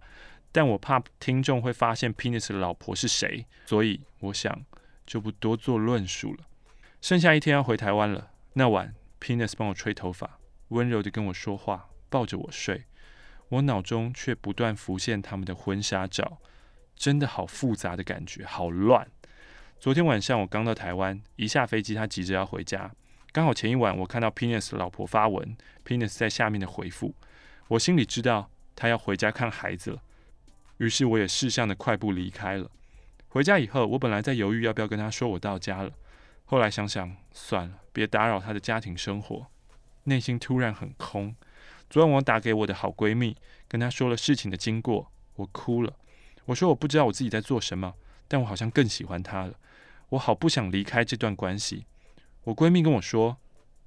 [0.51, 4.65] 但我怕听众会发现 Penis 的老婆是谁，所以我想
[5.05, 6.45] 就不多做论述了。
[7.01, 12.86] 剩下一天要回台湾了，那晚 Penis 帮我吹头发，温柔地跟我说话，抱着我睡，
[13.49, 16.39] 我脑中却不断浮现他们的婚纱照，
[16.95, 19.07] 真的好复杂的感觉，好乱。
[19.82, 22.91] 昨天晚上我刚到台湾，一下飞机他急着要回家。
[23.32, 27.15] 刚好前一晚，我看到 Penis 老婆发文，Penis 在下面的回复，
[27.67, 30.03] 我心里知道他要回家看孩子了，
[30.77, 32.69] 于是我也识相的快步离开了。
[33.29, 35.91] 回家以后，我本来在犹豫要不要跟他说我到家了，
[36.45, 39.47] 后来想想算了，别打扰他的家庭生活，
[40.03, 41.36] 内心突然很空。
[41.89, 43.36] 昨晚我打给我的好闺蜜，
[43.67, 45.91] 跟她说了事情的经过，我哭了。
[46.45, 47.95] 我说我不知道我自己在做什么，
[48.27, 49.55] 但我好像更喜欢他了，
[50.12, 51.86] 我好不想离开这段关系。
[52.43, 53.38] 我闺蜜跟我说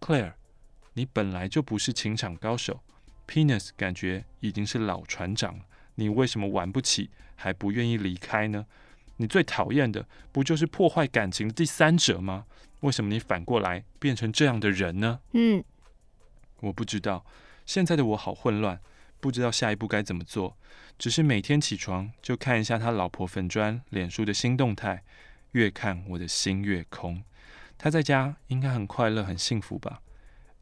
[0.01, 0.35] ：“Claire，
[0.95, 2.81] 你本来就不是情场高手
[3.27, 5.65] ，Penis 感觉已经是老船长了，
[5.97, 8.65] 你为什么玩不起，还不愿意离开呢？
[9.17, 12.47] 你最讨厌的不就是破坏感情的第三者吗？
[12.81, 15.63] 为什么你反过来变成这样的人呢？”嗯，
[16.61, 17.27] 我不知道，
[17.67, 18.81] 现在的我好混乱，
[19.21, 20.57] 不知道下一步该怎么做，
[20.99, 25.03] 只是每天起床就看一下他老婆粉砖、脸书的新动态，
[25.55, 27.23] 越看我的心越空。
[27.79, 30.01] 他在家应该很快乐、很幸福吧？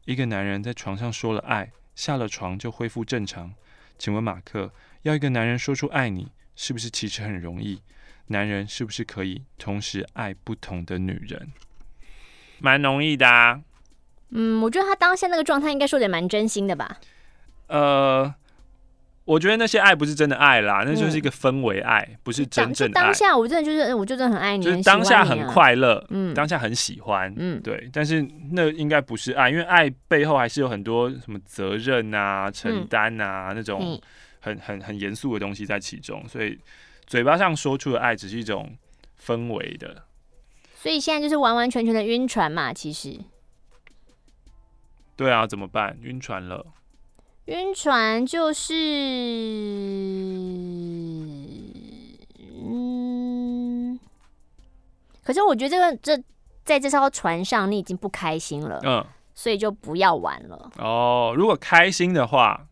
[0.05, 3.53] 一个男人在床上说了爱，下了床就恢复正常。
[3.97, 4.71] 请问马克，
[5.03, 7.81] 要一个男人说出爱你，是不是其实很容易？
[8.27, 11.51] 男人是不是可以同时爱不同的女人？
[12.59, 13.61] 蛮容易的啊。
[14.29, 16.99] 嗯，我觉得他当下那个状态应该说的也蛮真心的吧？
[17.67, 18.35] 呃。
[19.25, 23.05] 我觉得那些爱不是真的爱啦，那就是一个氛围爱，嗯、不是真正的爱。
[23.05, 27.89] 当下我真的就是，我就真的很爱你，就是当下很快乐，嗯，当下很喜欢，嗯，对。
[27.93, 28.21] 但是
[28.51, 33.97] 那应该不是爱，因为爱背后还是有很多什么责任啊、承担啊、嗯、那种
[34.41, 36.21] 很很很严肃的东西在其中。
[36.27, 36.59] 所以
[37.05, 38.75] 嘴巴上说出的爱只是一种
[39.25, 40.03] 氛围的。
[40.75, 43.17] 所以现在就是完完全全的晕船嘛，其实。
[45.15, 45.97] 对啊，怎么办？
[46.01, 46.65] 晕船了。
[47.47, 48.73] 晕船就是，
[52.63, 53.99] 嗯，
[55.21, 56.23] 可是我觉得这个这
[56.63, 60.71] 在这艘船上你已经不开心了，嗯，所以就不要玩了。
[60.77, 62.65] 哦，如果开心的话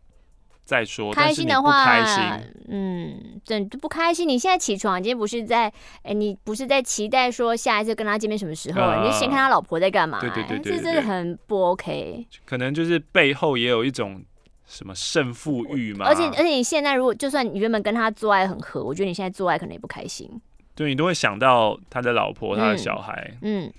[0.64, 2.24] 再说，开心的话，开心，
[2.70, 4.26] 嗯，这不开心。
[4.26, 5.70] 你现在起床，今天不是在，
[6.02, 8.80] 哎，你不是在期待说下一次跟他见面什么时候？
[8.80, 10.18] 嗯，你就先看他老婆在干嘛？
[10.18, 12.26] 对对对对，这真的很不 OK。
[12.46, 14.24] 可能就是背后也有一种。
[14.72, 16.06] 什么胜负欲吗？
[16.06, 20.30] 而且而且你现在如果就算你原本跟他做爱很合，我觉得你现在做爱可能也不开心。
[20.74, 23.36] 对，你都会想到他的老婆、他的小孩。
[23.42, 23.72] 嗯，嗯，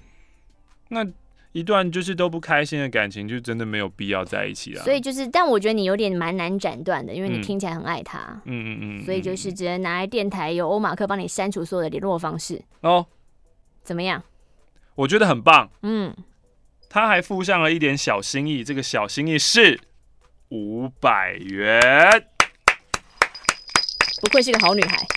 [0.90, 1.12] 那
[1.52, 4.84] 一段就是都不开心的感情，就真的没有必要在一起了。
[4.84, 8.20] 所以就是，但我觉得你有点蛮难斩断的，因为你听起来很爱他。
[8.46, 9.04] 嗯嗯嗯，嗯。
[9.04, 12.62] 所以就是只能拿来电台，由欧马克帮你删除所有的联络方式。
[12.82, 13.04] 哦，
[13.82, 14.24] 怎么样？
[14.94, 15.72] 我觉得很棒。
[15.82, 16.16] 嗯，
[16.88, 19.80] 他还附上了一点小心意，这个小心意是。
[20.50, 21.80] 五百元，
[24.22, 24.98] 不愧是个好女孩。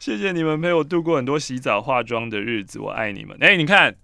[0.00, 3.36] 谢谢你们陪我度过很多洗澡化妆的日子，我爱你们。
[3.40, 3.94] 哎，你看，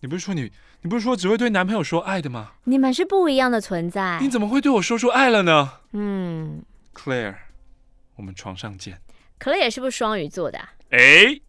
[0.00, 0.50] 你不是说你，
[0.82, 2.52] 你不是说只会对男朋友说爱的吗？
[2.64, 4.18] 你们是不一样的存在。
[4.20, 5.72] 你怎么会对我说出爱了呢？
[5.92, 6.62] 嗯
[6.92, 7.36] ，Claire，
[8.16, 9.00] 我们床上见。
[9.38, 10.58] Claire 是不是双鱼座的？
[10.90, 11.40] 哎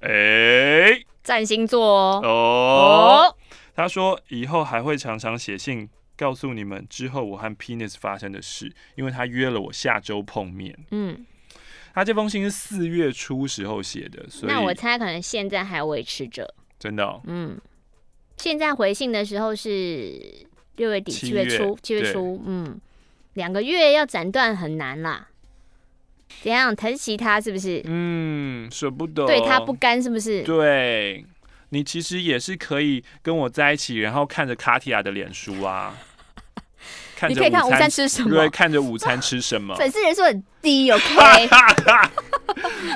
[0.00, 2.20] 哎，占星座哦。
[2.22, 3.36] 哦，
[3.78, 5.88] 他说以后还会常常写信。
[6.16, 10.76] 告诉你们之后我和 Penis 发生的事，因为他约了我下周碰面。
[10.90, 11.24] 嗯，
[11.94, 16.52] 他这封信是四月初时候写的，所以那我猜可能现在还维持着。
[16.76, 17.20] 真的哦？
[17.26, 17.56] 嗯，
[18.36, 22.80] 现在回信的时候是六月底七月初，七月初，嗯，
[23.34, 25.28] 两个月要斩断很难啦。
[26.42, 27.80] 怎样疼惜他是不是？
[27.84, 30.42] 嗯，舍不得，对他不甘是不是？
[30.42, 31.24] 对，
[31.70, 35.94] 你其实也是可以跟我在一起，然后看着卡提亚的脸书啊。
[37.28, 38.30] 你可以看午餐吃什么？
[38.30, 39.74] 对，看着午餐吃什么？
[39.76, 41.48] 粉丝人数很低， OK？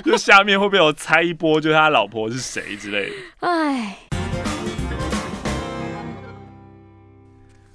[0.05, 3.17] 就下面会不会有猜一波，就是他老婆是谁之类的？
[3.41, 3.99] 哎，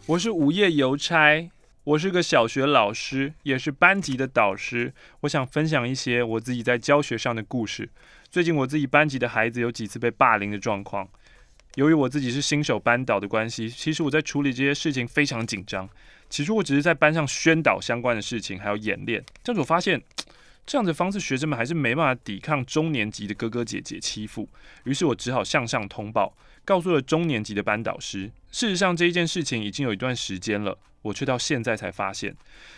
[0.06, 1.50] 我是午夜邮差，
[1.84, 4.94] 我是个小学老师，也是班级的导师。
[5.22, 7.90] 我想分享一些我自己在教学上的故事。
[8.30, 11.08] 最近我自己班级的孩子有几次被霸凌的状况。
[11.76, 15.88] 由于我自己是新手班导的关系，其实我在处理这些事情非常紧张。
[16.30, 19.24] 起初我只是在班上宣导相关的事情，还有演练。
[19.44, 20.02] 但是我发现
[20.66, 24.50] 这样的方式，学生们还是没办法抵抗中年级的哥哥姐姐欺负。
[24.84, 26.36] 于是我只好向上通报，
[26.68, 28.30] 告诉了中年级的班导师。
[28.52, 32.36] 事实上，这一件事情已经有一段时间了，我却到现在才发现。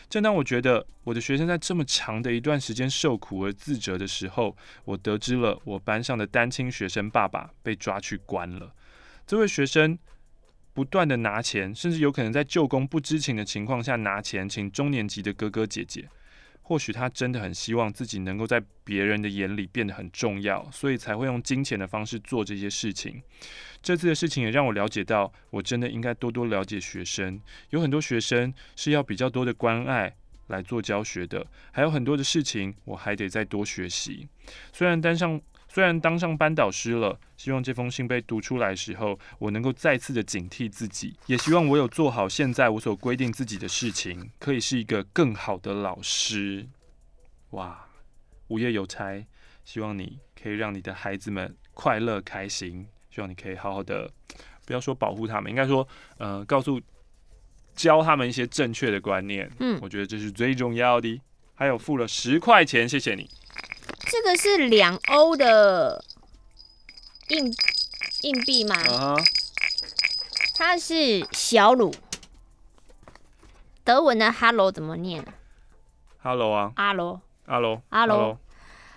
[0.07, 8.71] 正当我觉得我的学生在这么长的一段时间受苦而自责的时候，我得知了我班上的单亲学生爸爸被抓去关了。
[9.25, 9.97] 这位学生
[10.71, 16.07] 不断的拿钱，甚至有可能在舅公不知情的情况下拿钱，请中年级的哥哥姐姐。
[16.69, 23.23] 或许他真的很希望自己能够在别人的眼里变得很重要，所以才会用金钱的方式做这些事情。
[23.81, 27.41] 这次的事情也让我了解到，我真的应该多多了解学生。
[27.71, 30.15] 有很多学生是要比较多的关爱
[30.45, 34.27] 来做教学的，还有很多的事情我还得再多学习。
[34.71, 35.41] 虽然单上。
[35.71, 46.67] 虽然当上班导师了，希望这封信被读出来的时候，我能够再次的警惕自己，也希望我有做好现在我所规定自己的事情，可以是一个更好的老师。
[47.51, 47.85] 哇，
[48.47, 49.25] 午夜邮差，
[49.63, 54.11] 希望你可以让你的孩子们快乐开心，希望你可以好好的，
[54.65, 56.81] 不要说保护他们，应该说，呃，告诉
[57.75, 59.49] 教他们一些正确的观念。
[59.59, 61.21] 嗯，我觉得这是最重要的。
[61.53, 63.29] 还有付了十块钱，谢谢你。
[64.11, 66.03] 这个是两欧的
[67.27, 67.53] 硬
[68.21, 69.23] 硬币吗？Uh.
[70.55, 71.93] 它是小鲁，
[73.83, 75.23] 德文的 “hello” 怎么念
[76.23, 78.39] ？“hello” 啊，阿罗，阿罗，阿罗，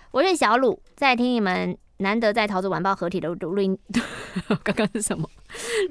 [0.09, 1.77] 我是小鲁，在听你们。
[2.03, 3.75] 难得在《桃子晚报》合体的录音，
[4.61, 5.27] 刚刚是什么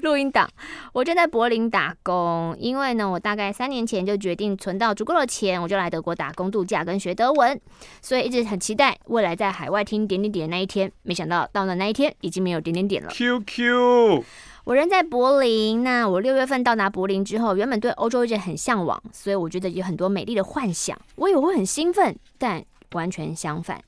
[0.01, 0.47] 录音档？
[0.93, 7.59] 我正在柏林打工，因为呢，我大概三年前就决定存到足够的钱，我就来德国打工度假跟学德文，
[8.01, 10.89] 所以一直很期待未来在海外听点点点的那一天。
[11.01, 13.09] 没想到到了那一天，已经没有点点点了。
[13.09, 14.23] QQ，
[14.65, 23.81] 我人在柏林，那我六月份到达柏林之后，原本对欧洲一直很向往，所以我觉得有很多美丽的幻想，我以为会很兴奋，但完全相反。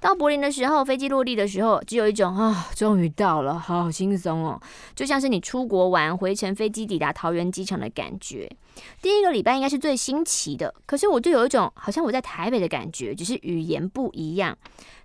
[0.00, 4.58] 到柏林的时候，飞机落地的时候，只有一种啊，终于到了，好轻松哦，
[4.94, 8.50] 就像是你出国玩，回程飞机抵达桃园机场的感觉。
[9.02, 14.56] 第一个礼拜应该是最新奇的，可是我就有一种好像我在台北的感觉，只是语言不一样。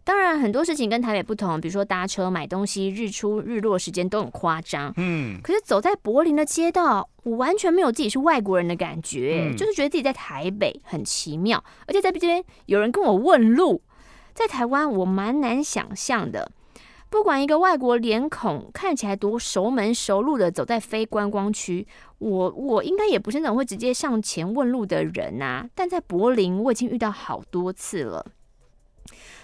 [0.06, 4.94] 当然很多事情跟台北不同，比如说搭车、买东西、日出日落时间都很夸张。
[4.96, 13.82] 嗯，可是走在柏林的街道，我完全没有自己是外国人的感觉，嗯，就是觉得自己在台北很奇妙，而且在这边有人跟我问路。
[14.36, 16.52] 在台湾，我蛮难想象的。
[17.10, 25.66] 不管一个外国脸孔看起来多熟门熟路的走在非观光区，我我应该也不是那种会直接上前问路的人呐。
[25.74, 28.26] 但在柏林，我已经遇到好多次了。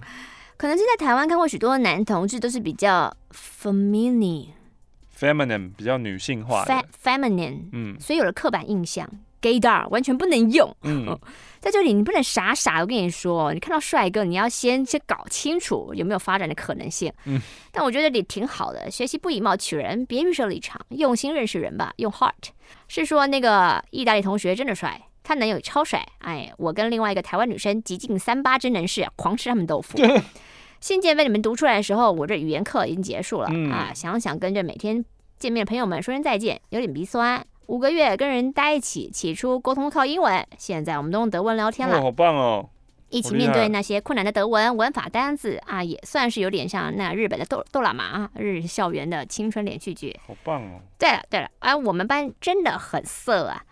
[0.57, 4.49] 可能是在台湾看过许多男同志都是比较 feminine
[5.19, 6.85] feminine 比较女性化的。
[7.03, 9.09] Feminine，嗯，所以有了刻板印象。
[9.45, 10.75] Gaydar 完全不能用。
[10.85, 11.19] 嗯，
[11.61, 12.81] 在这里你不能傻傻的。
[12.81, 17.13] 我跟你说，你看到帅哥，你要先先搞清楚有没有发展的可能性。
[17.27, 17.39] 嗯，
[17.71, 18.91] 但我觉得这里挺好的。
[18.91, 21.93] 学习不以貌取人，别预设立场，用心认识人吧。
[21.97, 22.33] 用 heart
[22.89, 26.07] 是说那个意大利同学真的帅，他男友超帅。
[26.21, 29.99] 哎，我跟另外一个台湾女生极尽三八真能事，狂吃他们豆腐。
[30.81, 33.91] 信件被你们读出来的时候，我这语言课已经结束了、嗯、啊！
[33.95, 35.03] 想想跟着每天
[35.39, 37.43] 见面的朋友们说声再见，有点鼻酸。
[37.67, 42.69] 五个月跟人待一起，起初沟通靠英文，现在我们都用德文聊天了，哦、好棒哦！
[43.11, 50.81] 一起面对那些困难的德文文法单字啊，也算是有点像那日本的豆豆喇嘛啊，日校园的青春连续剧，好棒哦！
[50.99, 53.65] 对了对了，啊，我们班真的很色啊！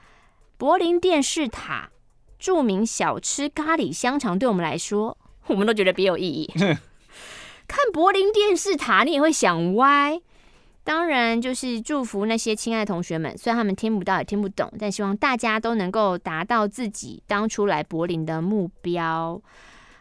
[0.56, 1.90] 柏林电视塔
[2.38, 5.18] 著名小吃咖喱香肠，对我们来说，
[5.48, 6.48] 我们都觉得别有意义。
[7.66, 10.20] 看柏林电视塔，你也会想歪。
[10.84, 19.40] 当然，就是祝福那些亲爱的同学们，虽然他们听不到也听不懂，但希望大家都能够达到自己当初来柏林的目标。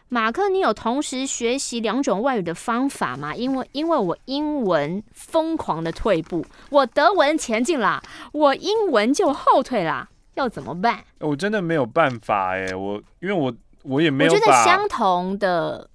[0.08, 3.34] 马克，你有同时学习两种外语的方法吗？
[3.34, 8.02] 因为因为我英文疯狂的退步，我德文前进啦，
[8.32, 11.04] 我英文就后退啦，要怎么办？
[11.20, 13.54] 我真的没有办法哎，我因为我
[13.84, 14.32] 我也没有。
[14.32, 15.88] 我觉得相同的。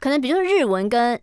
[0.00, 1.20] 可能比如说日文跟，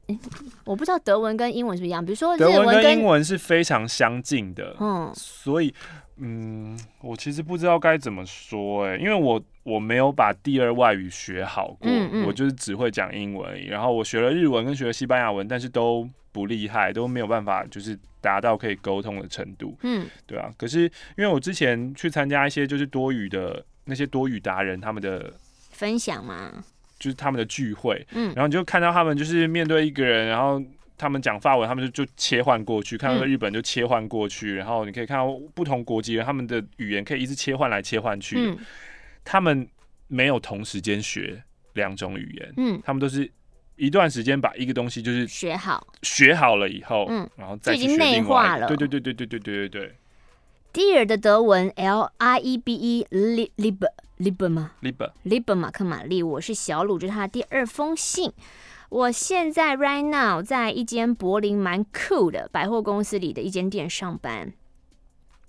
[0.64, 2.06] 我不知道德文跟英文是不是一样。
[2.06, 5.74] 比如说日文跟，英文是非常相近的，嗯，所以
[6.18, 13.66] 嗯，我其实不知道该怎么说哎、欸，因为我我没有把第二外语学好过，嗯嗯，我就是只会讲英文而已。
[13.66, 20.54] 然后我学了日文跟学了西班牙文，但是都不厉害，都没有办法就是达到可以沟通的程度，嗯，对啊。
[20.56, 20.82] 可是
[21.18, 25.34] 因为我之前去参加一些就是多语的那些多语达人他们的
[25.72, 26.64] 分享嘛。
[27.00, 30.62] 就是他们的聚会，嗯，然后你就看到他们就是面对一个人，然后
[30.98, 38.38] 他们讲法文，他们就就切换过去；看到日本就切换过去，然后你可以看到不同国籍人他们的语言可以一直切换来切换去。
[38.40, 38.58] 嗯，
[39.24, 39.68] 他们
[40.08, 41.42] 没有同时间学
[41.74, 43.30] 两种语言，嗯，他们都是
[43.76, 48.68] 一段时间把一个东西就是学好，学好了以后，嗯，然后再去学内化了。
[48.68, 49.96] 对对对对对对对对对。
[50.74, 53.06] Dear 的德文 L I E B
[54.50, 58.34] 吗？Liebe Liebe 马克玛丽，我是小鲁，这是他的第二封信。
[58.90, 64.54] 我现在 right now 在一间柏林蛮酷的百货公司里的一间店上班，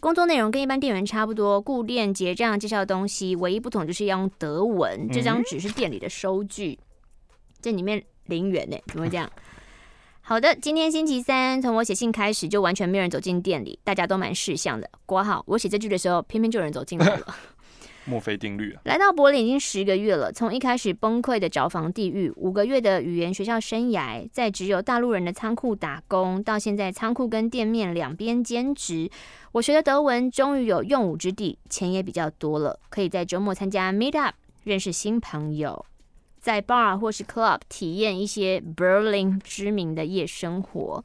[0.01, 5.09] 工作内容跟一般店员差不多，顾店结账介绍东西，唯一不同就是要用德文。
[5.11, 6.79] 这张纸是店里的收据，
[7.63, 9.31] 这里面零元呢，怎么会这样？
[10.21, 14.91] 好的，今天星期三，从我写信开始就完全没有人走进店里，大家都蛮识相的。
[15.07, 17.27] 括号，我写这句的时候，偏偏就有人走进来了。
[18.09, 18.75] 墨菲定律！
[18.85, 29.11] 来到柏林已经十个月了，从一开始崩溃的找房地狱，五个月的语言学校生涯，在只有大陆人的仓库打工，到现在仓库跟店面两边兼职，
[29.53, 34.35] 我学的德文终于有用武之地，钱也比较多了，可以在周末参加 meet up，
[34.65, 35.85] 认识新朋友，
[36.41, 41.05] 在 bar 或是 club 体验一些 Berlin 知名的夜生活。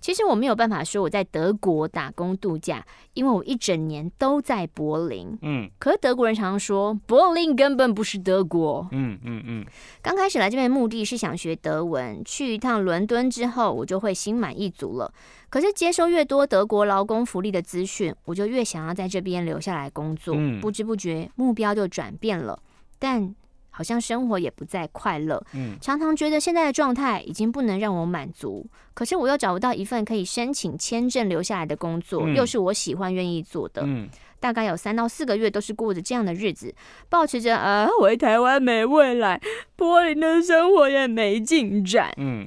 [0.00, 2.84] 其实我没有办法说我在德国打工度假，
[3.14, 5.38] 因为我一整年都在柏林。
[5.42, 8.88] 嗯，可是德国人常常说柏林根本不是德国。
[8.92, 9.66] 嗯嗯嗯。
[10.02, 15.12] 刚开始来这边的目的是想学德文，去一趟伦敦之后，我就会心满意足了。
[15.48, 20.34] 可是接收越多德国劳工福利的资讯，我就越想要在这边留下来工作。
[20.36, 22.58] 嗯，不知不觉目标就转变了，
[22.98, 23.34] 但。
[23.80, 34.06] 好像生活也不再快乐，嗯，常常觉得现在的状态已经不能让我满足，可是我又找不到一份可以申请签证留下来的工作，嗯，又是我喜欢愿意做的，嗯，
[34.38, 36.74] 大概有三到四个月都是过着这样的日子，
[37.08, 39.40] 保持着啊，回台湾没未来，
[39.76, 42.46] 柏林的生活也没进展，嗯，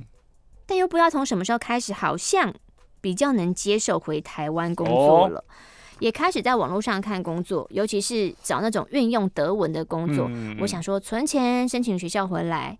[0.67, 2.53] 但又不知道从什么时候开始，好像
[3.01, 5.39] 比较能接受回台湾工作了。
[5.39, 5.45] 哦
[6.03, 10.25] 也开始在网络上看工作，尤其是找那种运用德文的工作。
[10.27, 12.77] 嗯嗯、我想说存钱申请学校回来，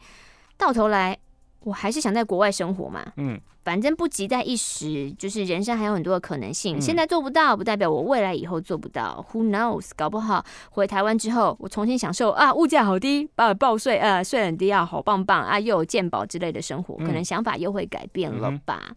[0.58, 1.18] 到头来
[1.62, 3.14] 我还是想在国外生活嘛。
[3.16, 6.78] 嗯，反正不急在一时，就是人生还有很多的可能性。
[6.78, 9.26] 嗯、现在做不到，不代表我未来以后做不到。
[9.32, 9.92] Who knows？
[9.96, 18.92] 搞不好回台湾之后，我重新享受啊，物价好低，把我报税啊，税很低啊，好棒棒啊，又有健保之类的生活，可能想法又会改变了吧。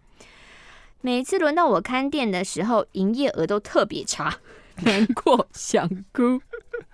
[1.00, 4.38] 每次轮到我看店的时候，营业额都特别差，
[4.84, 6.40] 难过想哭。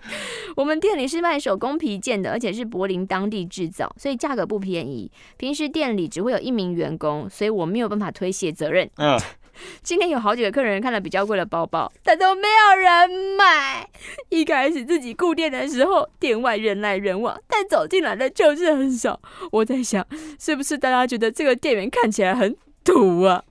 [0.55, 5.11] 我们店里是卖手工皮件的，而且是柏林当地制造，所以价格不便宜。
[5.37, 8.89] 平时店里只会有一名员工，所以我没有办法推卸责任。
[8.97, 9.19] 嗯，
[9.81, 13.89] 今天有好几个客人看了比较贵的包包，但都没有人买。
[14.29, 19.19] 一开始自己顾店的时候，店外人来人往，但走进来的就是很少。
[19.51, 20.05] 我在想，
[20.39, 23.43] 是不是大家觉得这个店员看起来很土啊？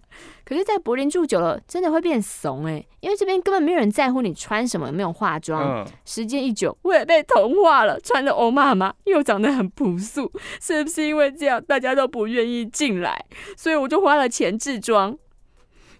[0.52, 5.62] 可是，在柏林住久了，真的会变怂哎、欸，因为这边根本没有人在乎你穿什么，有没有化妆。
[5.62, 10.30] 嗯、时间一久，我也被同化了，穿的欧妈妈又长得很朴素，
[10.60, 13.24] 是不是因为这样，大家都不愿意进来？
[13.56, 15.16] 所以我就花了钱置装，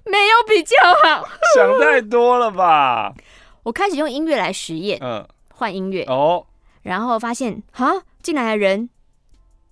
[0.04, 1.24] 没有比较好。
[1.56, 3.14] 想太多了吧？
[3.62, 6.46] 我开始用音乐来实验，嗯，换音乐哦，
[6.82, 8.90] 然后发现哈，进来的人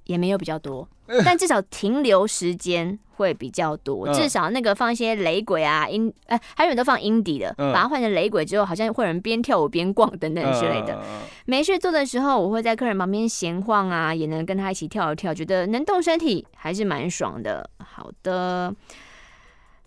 [0.04, 0.88] 也没有比较多，
[1.24, 2.98] 但至少停留时间。
[3.20, 10.98] 会比较多，至少那个放一些雷鬼啊，音，哎，还有人都放 indie 的，把它换成雷鬼之后，好像会有人边跳舞边逛等等之类的。
[11.44, 17.68] 没事做的时候，我会在客人旁边闲晃啊，也能跟他一起跳一跳，觉得能动身体还是蛮爽的。
[17.84, 18.74] 好的。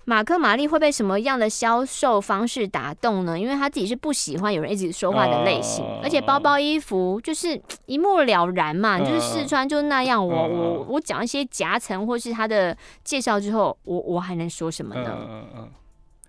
[0.05, 3.39] 马克玛丽会被什么样的销售方式打动呢？
[3.39, 10.25] 因为他自己是不喜欢有人一直说话的类型，而且包包衣服就是一目了然嘛，你就是试穿就那样。
[10.25, 15.69] 我我我讲一些夹层或是他的介绍之后，我我还能说什么呢？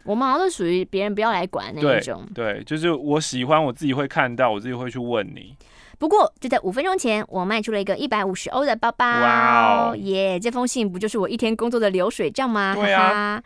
[0.04, 2.26] 我们好像都属于别人不要来管那一种。
[2.34, 5.56] 对，就是我喜欢，我自己会看到，我自己会去问你。
[6.04, 9.06] 不过就在五分钟前，我卖出了一个一百五十欧的包包。
[9.06, 10.38] 哇哦，耶！
[10.38, 12.74] 这封信不就是我一天工作的流水账吗？
[12.74, 13.42] 对啊。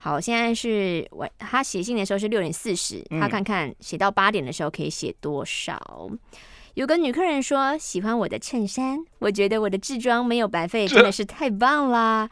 [0.00, 5.80] 好，现在是我，他写信的时候是六点四十，他看看写到八点的时候可以写多少。
[6.10, 6.18] 嗯、
[6.74, 12.28] 有个女客人说喜欢我的衬衫，我觉得我的制装没有白费，真的是太棒啦！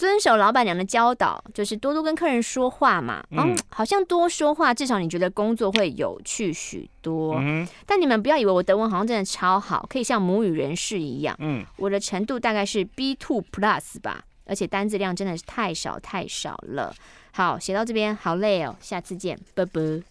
[0.00, 3.22] 这遵守老板娘的教导，就是多多跟客人说话嘛。
[3.32, 7.34] 嗯，好像多说话，至少你觉得工作会有趣许多。
[7.36, 11.36] 嗯，但你们不要以为我德文好像真的超好，可以像母语人士一样。
[11.38, 14.24] 嗯，我的程度大概是 B two plus 吧。
[14.46, 16.92] 而且单字量真的是太少太少了。
[17.32, 20.02] 好，写到这边好累哦，下次见，啵啵，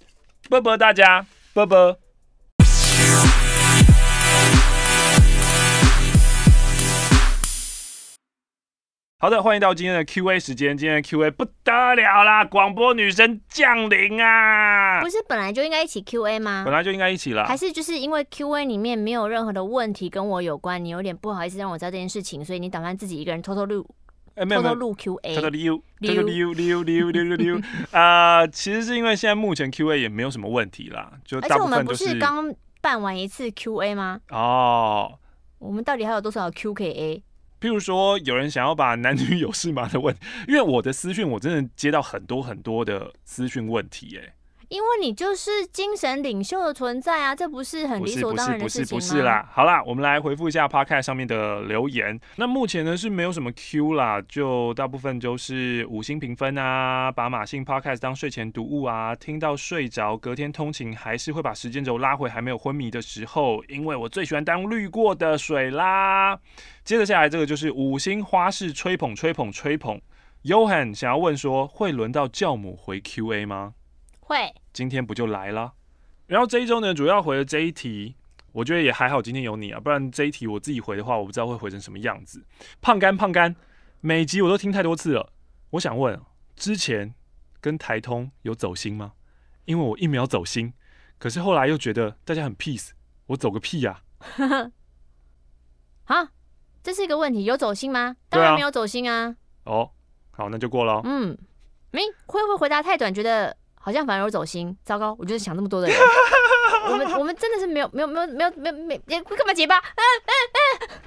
[0.49, 1.97] 啵啵，大家，啵啵。
[9.21, 10.77] 好的，欢迎到今天的 Q&A 时间。
[10.77, 15.01] 今天的 Q&A 不得了啦，广播女神降临啊！
[15.03, 16.63] 不是本来就应该一起 Q&A 吗？
[16.63, 17.43] 本来就应该一起啦。
[17.43, 23.85] 还是就是因为 Q&A 里面没有任何的问题跟我有关，你有点不好意思让我知道这件事情，所以你打算自己一个人偷偷录
[24.37, 24.61] 没有？
[24.61, 27.61] 偷偷录 Q A，偷偷溜，偷偷溜溜溜溜溜溜
[27.91, 28.47] 啊！
[28.47, 32.05] 其实是因为现在目前 Q A 也没有什么问题啦，就大部分都是。
[32.05, 34.21] 而且我们不是刚办完一次 Q A 吗？
[34.29, 35.19] 哦，
[35.57, 37.23] 我们到底还有多少 Q K A？
[37.59, 40.15] 譬如说，有人想要把男女有事吗的问，
[40.47, 44.33] 因为我的私讯我真的接到很多很多的私讯问题，哎。
[44.69, 48.99] 因为你就是精神领袖的存在啊，这不是很理所当然的事情吗？
[48.99, 52.19] 不是不是不是啦，好啦，我们来回复一下 Podcast 上面的留言。
[52.35, 66.37] 那目前呢是没有什么 Q 啦，就大部分就是五星评分啊，把马信 Podcast 当睡前读物啊，听到睡着，隔天通勤还是会把时间轴拉回还没有昏迷的时候，因为我最喜欢当滤过的水啦。
[66.83, 69.99] 接着下来这个就是五星花式吹捧吹捧吹捧
[70.43, 73.73] ，Johan 想要问说，会轮到教母回 QA 吗？
[74.29, 75.73] 会，今天不就来了？
[76.27, 78.15] 然后这一周呢，主要回了这一题，
[78.51, 82.45] 我觉得也还好，今天有你啊，不然这一题我自己回的话，我不知道会回成什么样子。
[82.79, 83.55] 胖干胖干，
[84.01, 85.33] 每集我都听太多次了。
[85.71, 86.21] 我想问，
[86.55, 87.15] 之前
[87.59, 89.13] 跟台通有走心吗？
[89.65, 90.73] 因为我一秒走心，
[91.17, 92.91] 可是后来又觉得大家很 peace，
[93.25, 94.03] 我走个屁呀！
[96.05, 96.29] 啊，
[96.83, 98.15] 这是一个问题，有走心吗？
[98.29, 99.35] 当然没有走心啊。
[99.63, 99.89] 哦，
[100.29, 101.01] 好，那就过了。
[101.03, 101.35] 嗯，
[101.89, 103.11] 没会不会回答太短？
[103.11, 103.57] 觉得。
[103.89, 105.15] 好像反而有走心，糟糕！
[105.17, 105.97] 我就是想那么多的人，
[106.91, 108.97] 我们我们真的是没有没有没有没有没有没
[109.35, 109.79] 干嘛结巴？
[109.79, 110.99] 嗯嗯嗯，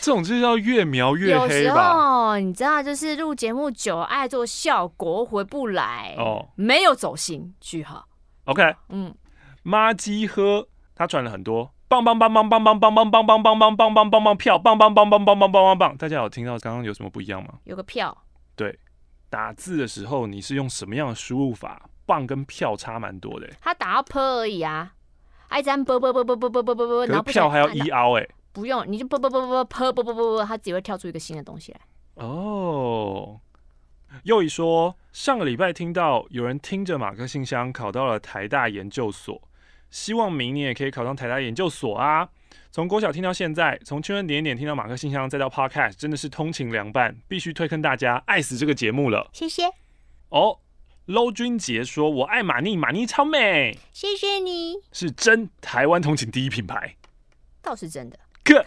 [0.00, 1.48] 这种就是要越描越黑吧？
[1.48, 6.48] 有时候你知道，就是录节目久，爱做效果回不来哦。
[6.54, 8.06] 没有走心，句号。
[8.44, 9.12] OK，嗯，
[9.64, 17.54] 妈鸡喝，他转了很多棒棒棒棒棒棒棒棒棒棒棒棒棒棒棒棒票棒棒棒棒棒棒棒棒棒，大家有听到刚刚有什么不一样吗？
[17.64, 18.31] 有个票，对。
[19.32, 21.88] 打字的时候，你是用什么样的输入法？
[22.04, 23.48] 棒跟票差蛮多的。
[23.62, 24.92] 他打到 p 而已啊，
[25.48, 28.28] 爱咱啵啵啵啵啵啵啵啵啵，然后票还要一凹哎。
[28.52, 31.80] 不用，你就啵啵啵啵啵啵啵啵啵，他只会跳出一个新的东西来。
[32.16, 33.40] 哦，
[34.24, 39.40] 又一说，上个礼拜听到有人听着马克信箱考到了台大研究所，
[39.88, 42.28] 希望明年也可以考上台大研究所啊。
[42.74, 49.28] 从国小听到现在，从青春点点听到马克信箱，再到 Podcast，真的是通勤良伴，必须推坑大家，爱死这个节目了。
[49.34, 49.64] 谢谢。
[50.30, 50.58] 哦
[51.06, 56.96] ，Low 君杰说：“我爱马尼，马尼超美。”谢谢你，是真台湾通勤第一品牌，
[57.60, 58.18] 倒是真的。
[58.42, 58.64] 哥，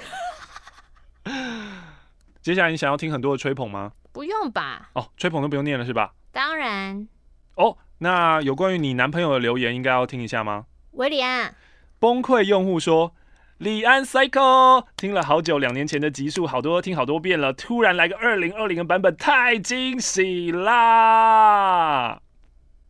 [2.44, 3.92] 接下来你想要听很多的吹捧吗？
[4.12, 4.92] 不用吧。
[4.94, 6.14] 哦，吹捧都不用念了是吧？
[6.32, 7.08] 当然。
[7.56, 7.76] 哦。
[7.98, 10.68] 那有关于你男朋友的留言，应该要听一下吗？
[10.92, 11.56] 韦礼安，
[11.98, 13.16] 崩溃用户说。
[13.60, 17.54] 李安 Cycle 听了好久，两年前的集数好多，听好多遍了。
[17.54, 22.22] 突然来个二零二零的版本，太惊喜啦！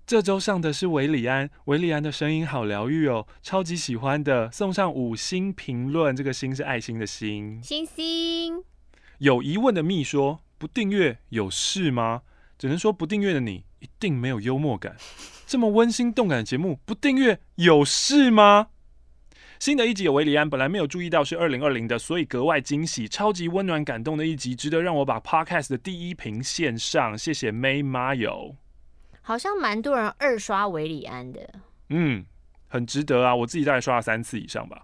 [0.07, 6.15] 这周上的是韦礼安，韦礼安的声音好疗愈哦，超级喜欢的，送上五星评论。
[6.15, 8.63] 这个星是爱心的星，星星。
[9.19, 12.23] 有疑问的蜜说：不订阅有事吗？
[12.57, 14.95] 只能说不订阅的你一定没有幽默感。
[15.45, 18.69] 这么温馨动感的节目，不订阅有事吗？
[19.59, 27.17] 新的一集有韦礼安，本来没有注意到是二零二零的，所以格外惊喜，超级温暖感动的一集，值得让我把 Podcast 的第一屏献上。
[27.17, 28.55] 谢谢 May Mayo，
[29.21, 31.49] 好像蛮多人二刷维里安的，
[31.89, 32.25] 嗯，
[32.67, 34.83] 很值得啊，我自己大概刷了三次以上吧。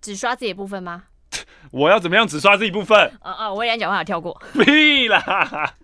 [0.00, 1.04] 只刷自己的部分吗？
[1.72, 3.12] 我要怎么样只刷自己部分？
[3.20, 5.74] 啊啊，维里安讲话跳过， 屁啦，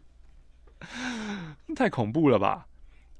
[1.74, 2.66] 太恐怖了吧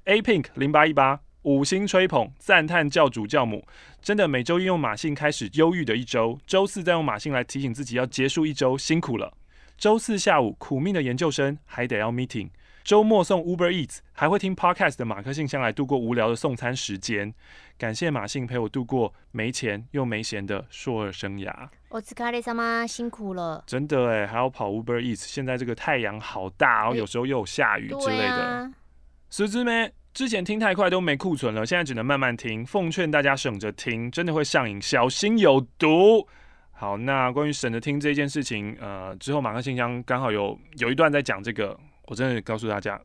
[0.05, 1.21] ？A Pink 零八一八。
[1.49, 3.65] 五星吹捧，赞叹教主教母，
[4.03, 9.33] 真的每周一用马信开始忧郁的一周，周四再用马信来提醒自己要结束一周，辛苦了。
[9.75, 12.49] 周四下午苦命的研究生还得要 meeting，
[12.83, 17.33] 周末送 Uber Eats，还会听 podcast 的马克信箱来度过无聊的送餐时间。
[17.79, 21.51] 感谢马信陪我度过没钱又没闲的硕二生涯。
[21.89, 23.63] お疲れ様，辛苦了。
[23.65, 28.71] 真的哎，还要跑 Uber Eats，现在这个太阳好大，然后有时候又有下雨之类的。
[29.29, 29.91] 狮子咩？
[30.11, 32.65] 之前听太快都没库存了，现在只能慢慢听。
[32.65, 36.27] 奉劝大家省着听，真的会上瘾，小心有毒。
[36.71, 42.99] 好，那关于省着听这件事情，呃，之后马克信箱刚好有有一段在讲这个，我真的告诉大家，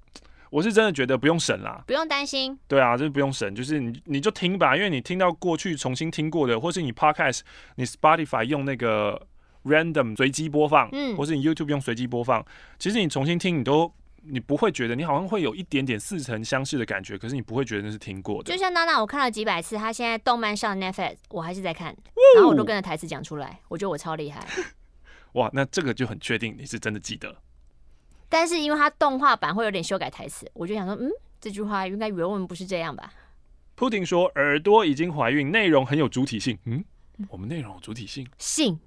[0.48, 2.58] 我是真的觉得不用省啦，不用担心。
[2.66, 7.40] 对啊，就是不用省，就是你你就听吧，因为你听到过去重新听过的，或是你 Podcast，
[7.76, 9.20] 你 Spotify 用那个
[9.64, 12.44] Random 随机播放，嗯，或是你 YouTube 用随机播放，
[12.78, 13.92] 其实你重新听，你都。
[14.26, 18.52] 你不会觉得你好像会有一点点似曾相识的感觉，可是你不会觉得那是听过的。
[18.52, 21.96] 就像娜娜，我看了几百次，她现在动漫上 Netflix，我还是在看，
[22.36, 24.46] 然后我都跟着台词讲出来，我觉得我超厉害。
[25.32, 27.36] 哇，那这个就很确定你是真的记得。
[28.28, 31.10] 但是因为它动画版会有点修改台词，我就想说，嗯，
[31.40, 33.12] 这句话应该原文不是这样吧？
[33.74, 36.56] 铺婷说耳朵已经怀孕，内容很有主体性。
[36.64, 36.84] 嗯，
[37.28, 38.26] 我们内容有主体性？
[38.38, 38.78] 性？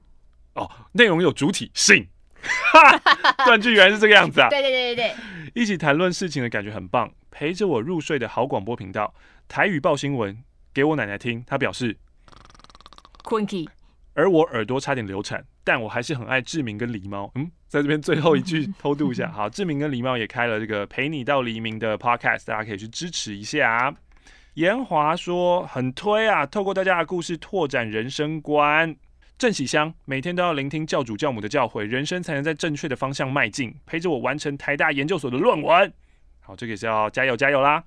[0.54, 2.08] 哦，内容有主体性。
[3.46, 4.50] 断句原来是这个样子啊！
[4.50, 9.14] 对对对对对，一起谈论事情的感觉很棒，陪着我入睡的好广播频道。
[9.48, 10.44] 台语报新闻
[10.74, 11.98] 给我奶奶听，她表示
[13.24, 13.70] 困起，
[14.14, 17.32] 而我耳朵差点流产，但我还是很爱志明跟狸猫。
[17.36, 23.96] 嗯，在这边最后一句偷渡一下， 好，志明跟狸猫也开了这个陪你到黎明的 podcast，大家可以去支持一下。
[24.56, 28.96] 严华说很推啊，透过大家的故事拓展人生观。
[29.38, 33.72] 正喜香每天都要聆听教主教母的教诲，人生才能在正确的方向迈进。
[33.86, 35.94] 陪着我完成台大研究所的论文。
[36.40, 37.84] 好，这个也是要加油加油啦！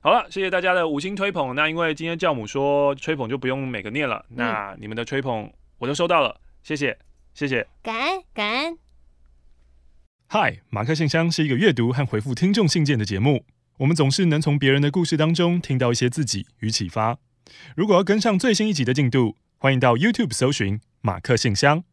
[0.00, 1.54] 好了，谢谢大家的五星吹捧。
[1.54, 6.96] 那因为今天教母说吹捧就不用每个念了，那你们的吹捧我都收到了，谢谢
[7.34, 8.78] 谢谢，感恩感恩。
[10.28, 13.44] 嗨，马克信箱是一个阅读和回复听众信件的节目，
[13.78, 17.18] 我们总是能从别人的故事当中听到一些自己与启发。
[17.76, 20.78] 如果要跟上最新一集的进度，欢迎到 YouTube 搜寻。
[21.00, 21.84] 马克信箱。